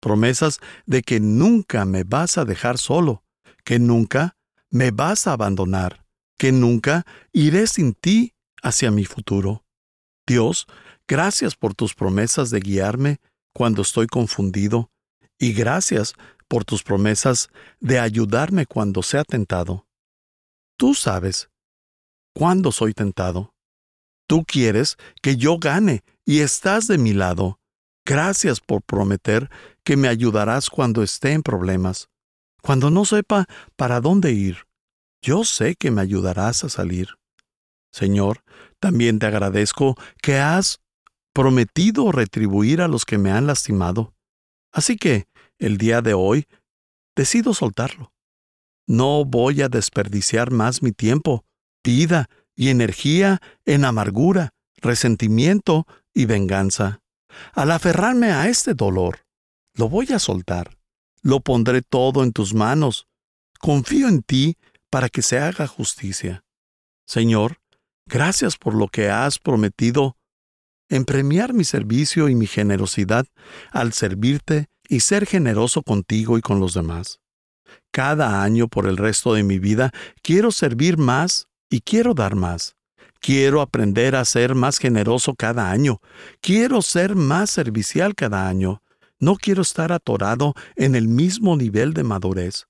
promesas 0.00 0.60
de 0.86 1.02
que 1.02 1.18
nunca 1.18 1.84
me 1.84 2.04
vas 2.04 2.38
a 2.38 2.44
dejar 2.44 2.78
solo, 2.78 3.24
que 3.64 3.78
nunca 3.78 4.36
me 4.72 4.90
vas 4.90 5.26
a 5.26 5.34
abandonar, 5.34 6.04
que 6.38 6.50
nunca 6.50 7.04
iré 7.32 7.66
sin 7.66 7.92
ti 7.92 8.34
hacia 8.62 8.90
mi 8.90 9.04
futuro. 9.04 9.64
Dios, 10.26 10.66
gracias 11.06 11.54
por 11.54 11.74
tus 11.74 11.94
promesas 11.94 12.50
de 12.50 12.60
guiarme 12.60 13.20
cuando 13.54 13.82
estoy 13.82 14.06
confundido, 14.06 14.90
y 15.38 15.52
gracias 15.52 16.14
por 16.48 16.64
tus 16.64 16.82
promesas 16.82 17.50
de 17.80 17.98
ayudarme 17.98 18.66
cuando 18.66 19.02
sea 19.02 19.24
tentado. 19.24 19.86
Tú 20.78 20.94
sabes 20.94 21.50
cuándo 22.34 22.72
soy 22.72 22.94
tentado. 22.94 23.54
Tú 24.26 24.44
quieres 24.44 24.96
que 25.20 25.36
yo 25.36 25.58
gane 25.58 26.02
y 26.24 26.40
estás 26.40 26.86
de 26.86 26.96
mi 26.96 27.12
lado. 27.12 27.60
Gracias 28.06 28.60
por 28.60 28.82
prometer 28.82 29.50
que 29.84 29.96
me 29.96 30.08
ayudarás 30.08 30.70
cuando 30.70 31.02
esté 31.02 31.32
en 31.32 31.42
problemas, 31.42 32.08
cuando 32.62 32.90
no 32.90 33.04
sepa 33.04 33.46
para 33.76 34.00
dónde 34.00 34.32
ir. 34.32 34.66
Yo 35.20 35.44
sé 35.44 35.74
que 35.76 35.90
me 35.90 36.00
ayudarás 36.00 36.64
a 36.64 36.68
salir. 36.68 37.08
Señor, 37.92 38.42
también 38.80 39.18
te 39.18 39.26
agradezco 39.26 39.96
que 40.22 40.38
has 40.38 40.80
prometido 41.32 42.10
retribuir 42.12 42.80
a 42.80 42.88
los 42.88 43.04
que 43.04 43.18
me 43.18 43.30
han 43.30 43.46
lastimado. 43.46 44.14
Así 44.72 44.96
que, 44.96 45.26
el 45.58 45.76
día 45.76 46.00
de 46.00 46.14
hoy, 46.14 46.46
decido 47.14 47.54
soltarlo. 47.54 48.12
No 48.86 49.24
voy 49.24 49.62
a 49.62 49.68
desperdiciar 49.68 50.50
más 50.50 50.82
mi 50.82 50.92
tiempo, 50.92 51.44
vida 51.84 52.28
y 52.56 52.68
energía 52.68 53.40
en 53.64 53.84
amargura, 53.84 54.50
resentimiento 54.76 55.86
y 56.12 56.26
venganza. 56.26 57.00
Al 57.52 57.70
aferrarme 57.70 58.32
a 58.32 58.48
este 58.48 58.74
dolor, 58.74 59.20
lo 59.74 59.88
voy 59.88 60.12
a 60.12 60.18
soltar. 60.18 60.78
Lo 61.22 61.40
pondré 61.40 61.82
todo 61.82 62.22
en 62.24 62.32
tus 62.32 62.52
manos. 62.52 63.06
Confío 63.60 64.08
en 64.08 64.22
ti 64.22 64.56
para 64.90 65.08
que 65.08 65.22
se 65.22 65.38
haga 65.38 65.66
justicia. 65.66 66.44
Señor, 67.06 67.58
gracias 68.06 68.56
por 68.56 68.74
lo 68.74 68.88
que 68.88 69.08
has 69.08 69.38
prometido 69.38 70.16
en 70.88 71.04
premiar 71.04 71.54
mi 71.54 71.64
servicio 71.64 72.28
y 72.28 72.34
mi 72.34 72.46
generosidad 72.46 73.26
al 73.70 73.92
servirte 73.92 74.66
y 74.88 75.00
ser 75.00 75.26
generoso 75.26 75.82
contigo 75.82 76.36
y 76.36 76.42
con 76.42 76.60
los 76.60 76.74
demás. 76.74 77.20
Cada 77.90 78.42
año 78.42 78.68
por 78.68 78.86
el 78.86 78.96
resto 78.96 79.32
de 79.34 79.42
mi 79.42 79.58
vida 79.58 79.92
quiero 80.22 80.50
servir 80.50 80.98
más 80.98 81.46
y 81.70 81.80
quiero 81.80 82.14
dar 82.14 82.34
más. 82.34 82.76
Quiero 83.20 83.60
aprender 83.60 84.16
a 84.16 84.24
ser 84.24 84.54
más 84.54 84.78
generoso 84.78 85.34
cada 85.34 85.70
año. 85.70 86.00
Quiero 86.40 86.82
ser 86.82 87.14
más 87.14 87.50
servicial 87.50 88.14
cada 88.14 88.48
año. 88.48 88.82
No 89.22 89.36
quiero 89.36 89.62
estar 89.62 89.92
atorado 89.92 90.52
en 90.74 90.96
el 90.96 91.06
mismo 91.06 91.56
nivel 91.56 91.94
de 91.94 92.02
madurez. 92.02 92.66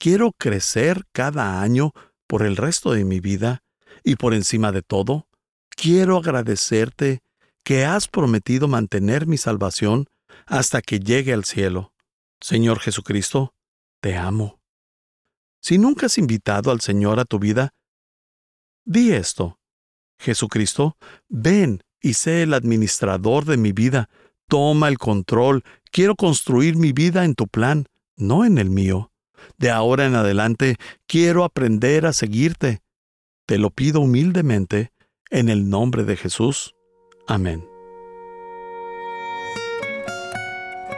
Quiero 0.00 0.32
crecer 0.32 1.04
cada 1.12 1.62
año 1.62 1.92
por 2.26 2.42
el 2.42 2.56
resto 2.56 2.90
de 2.90 3.04
mi 3.04 3.20
vida 3.20 3.62
y 4.02 4.16
por 4.16 4.34
encima 4.34 4.72
de 4.72 4.82
todo, 4.82 5.28
quiero 5.68 6.16
agradecerte 6.16 7.22
que 7.62 7.84
has 7.84 8.08
prometido 8.08 8.66
mantener 8.66 9.28
mi 9.28 9.38
salvación 9.38 10.08
hasta 10.46 10.82
que 10.82 10.98
llegue 10.98 11.32
al 11.32 11.44
cielo. 11.44 11.92
Señor 12.40 12.80
Jesucristo, 12.80 13.54
te 14.00 14.16
amo. 14.16 14.60
Si 15.60 15.78
nunca 15.78 16.06
has 16.06 16.18
invitado 16.18 16.72
al 16.72 16.80
Señor 16.80 17.20
a 17.20 17.24
tu 17.24 17.38
vida, 17.38 17.74
di 18.84 19.12
esto. 19.12 19.60
Jesucristo, 20.18 20.96
ven 21.28 21.84
y 22.00 22.14
sé 22.14 22.42
el 22.42 22.54
administrador 22.54 23.44
de 23.44 23.56
mi 23.56 23.70
vida. 23.70 24.10
Toma 24.48 24.88
el 24.88 24.98
control. 24.98 25.62
Quiero 25.92 26.16
construir 26.16 26.76
mi 26.76 26.92
vida 26.92 27.26
en 27.26 27.34
tu 27.34 27.46
plan, 27.46 27.84
no 28.16 28.46
en 28.46 28.56
el 28.56 28.70
mío. 28.70 29.12
De 29.58 29.70
ahora 29.70 30.06
en 30.06 30.14
adelante 30.14 30.76
quiero 31.06 31.44
aprender 31.44 32.06
a 32.06 32.14
seguirte. 32.14 32.80
Te 33.46 33.58
lo 33.58 33.68
pido 33.68 34.00
humildemente, 34.00 34.90
en 35.28 35.50
el 35.50 35.68
nombre 35.68 36.04
de 36.04 36.16
Jesús. 36.16 36.74
Amén. 37.28 37.62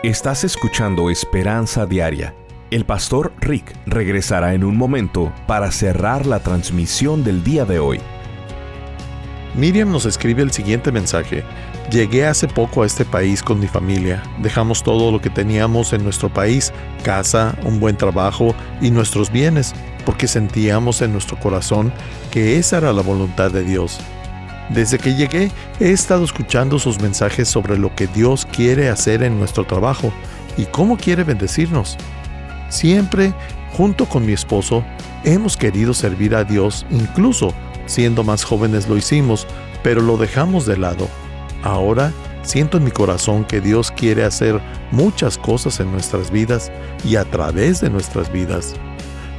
Estás 0.05 0.45
escuchando 0.45 1.11
Esperanza 1.11 1.87
Diaria. 1.87 2.33
El 2.71 2.85
pastor 2.85 3.33
Rick 3.41 3.75
regresará 3.87 4.55
en 4.55 4.63
un 4.63 4.77
momento 4.77 5.33
para 5.49 5.73
cerrar 5.73 6.25
la 6.25 6.41
transmisión 6.41 7.25
del 7.25 7.43
día 7.43 7.65
de 7.65 7.81
hoy. 7.81 8.01
Miriam 9.57 9.91
nos 9.91 10.07
escribe 10.07 10.43
el 10.43 10.53
siguiente 10.53 10.93
mensaje. 10.93 11.43
Llegué 11.91 12.27
hace 12.27 12.49
poco 12.49 12.83
a 12.83 12.87
este 12.87 13.05
país 13.05 13.43
con 13.43 13.61
mi 13.61 13.67
familia. 13.67 14.23
Dejamos 14.39 14.83
todo 14.83 15.13
lo 15.13 15.21
que 15.21 15.31
teníamos 15.31 15.93
en 15.93 16.03
nuestro 16.03 16.33
país, 16.33 16.73
casa, 17.03 17.55
un 17.65 17.79
buen 17.79 17.97
trabajo 17.97 18.55
y 18.81 18.91
nuestros 18.91 19.31
bienes, 19.31 19.75
porque 20.07 20.27
sentíamos 20.27 21.03
en 21.03 21.13
nuestro 21.13 21.39
corazón 21.39 21.93
que 22.31 22.59
esa 22.59 22.79
era 22.79 22.93
la 22.93 23.03
voluntad 23.03 23.51
de 23.51 23.65
Dios. 23.65 24.01
Desde 24.71 24.99
que 24.99 25.15
llegué 25.15 25.51
he 25.79 25.91
estado 25.91 26.25
escuchando 26.25 26.79
sus 26.79 27.01
mensajes 27.01 27.49
sobre 27.49 27.79
lo 27.79 27.95
que 27.95 28.07
Dios 28.07 28.47
quiere 28.47 28.89
hacer 28.89 29.23
en 29.23 29.39
nuestro 29.39 29.65
trabajo 29.65 30.11
y 30.57 30.65
cómo 30.65 30.97
quiere 30.97 31.23
bendecirnos. 31.23 31.99
Siempre, 32.71 33.35
junto 33.77 34.07
con 34.07 34.25
mi 34.25 34.33
esposo, 34.33 34.83
hemos 35.23 35.57
querido 35.57 35.93
servir 35.93 36.35
a 36.35 36.45
Dios 36.45 36.87
incluso 36.91 37.53
Siendo 37.87 38.25
más 38.25 38.45
jóvenes 38.45 38.89
lo 38.89 38.97
hicimos, 38.97 39.47
pero 39.83 40.01
lo 40.01 40.17
dejamos 40.17 40.67
de 40.67 40.77
lado. 40.77 41.09
Ahora 41.65 42.13
siento 42.43 42.77
en 42.77 42.85
mi 42.85 42.91
corazón 42.91 43.45
que 43.45 43.61
Dios 43.61 43.91
quiere 43.91 44.23
hacer 44.23 44.61
muchas 44.91 45.39
cosas 45.39 45.81
en 45.81 45.91
nuestras 45.91 46.31
vidas 46.31 46.71
y 47.05 47.17
a 47.17 47.25
través 47.25 47.81
de 47.81 47.89
nuestras 47.89 48.31
vidas. 48.31 48.75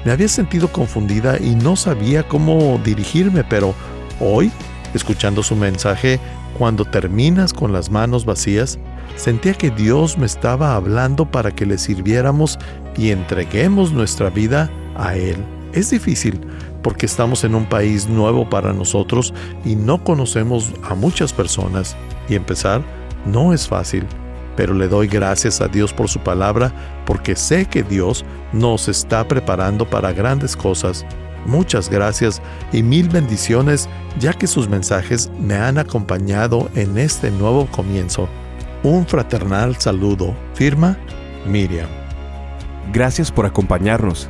Me 0.03 0.11
había 0.11 0.27
sentido 0.27 0.67
confundida 0.71 1.37
y 1.39 1.55
no 1.55 1.75
sabía 1.75 2.27
cómo 2.27 2.79
dirigirme, 2.83 3.43
pero 3.43 3.75
hoy, 4.19 4.51
escuchando 4.95 5.43
su 5.43 5.55
mensaje, 5.55 6.19
cuando 6.57 6.83
terminas 6.83 7.53
con 7.53 7.71
las 7.71 7.91
manos 7.91 8.25
vacías, 8.25 8.79
sentía 9.15 9.53
que 9.53 9.69
Dios 9.69 10.17
me 10.17 10.25
estaba 10.25 10.75
hablando 10.75 11.29
para 11.29 11.51
que 11.51 11.67
le 11.67 11.77
sirviéramos 11.77 12.57
y 12.97 13.11
entreguemos 13.11 13.91
nuestra 13.91 14.31
vida 14.31 14.71
a 14.95 15.15
Él. 15.15 15.37
Es 15.73 15.91
difícil, 15.91 16.41
porque 16.85 17.07
estamos 17.07 17.43
en 17.43 17.55
un 17.55 17.65
país 17.65 18.07
nuevo 18.07 18.47
para 18.47 18.71
nosotros 18.71 19.33
y 19.65 19.75
no 19.75 20.03
conocemos 20.03 20.71
a 20.87 20.93
muchas 20.93 21.33
personas 21.33 21.95
y 22.29 22.35
empezar 22.35 22.83
no 23.25 23.53
es 23.53 23.67
fácil. 23.67 24.05
Pero 24.55 24.75
le 24.75 24.87
doy 24.87 25.07
gracias 25.07 25.61
a 25.61 25.67
Dios 25.67 25.93
por 25.93 26.09
su 26.09 26.19
palabra 26.19 26.71
porque 27.07 27.35
sé 27.35 27.65
que 27.65 27.81
Dios 27.81 28.23
nos 28.53 28.87
está 28.87 29.27
preparando 29.27 29.89
para 29.89 30.13
grandes 30.13 30.55
cosas. 30.55 31.07
Muchas 31.47 31.89
gracias 31.89 32.39
y 32.71 32.83
mil 32.83 33.09
bendiciones 33.09 33.89
ya 34.19 34.33
que 34.33 34.45
sus 34.45 34.69
mensajes 34.69 35.31
me 35.39 35.55
han 35.55 35.79
acompañado 35.79 36.69
en 36.75 36.99
este 36.99 37.31
nuevo 37.31 37.65
comienzo. 37.65 38.29
Un 38.83 39.07
fraternal 39.07 39.75
saludo. 39.77 40.35
Firma 40.53 40.99
Miriam. 41.47 41.89
Gracias 42.93 43.31
por 43.31 43.47
acompañarnos. 43.47 44.29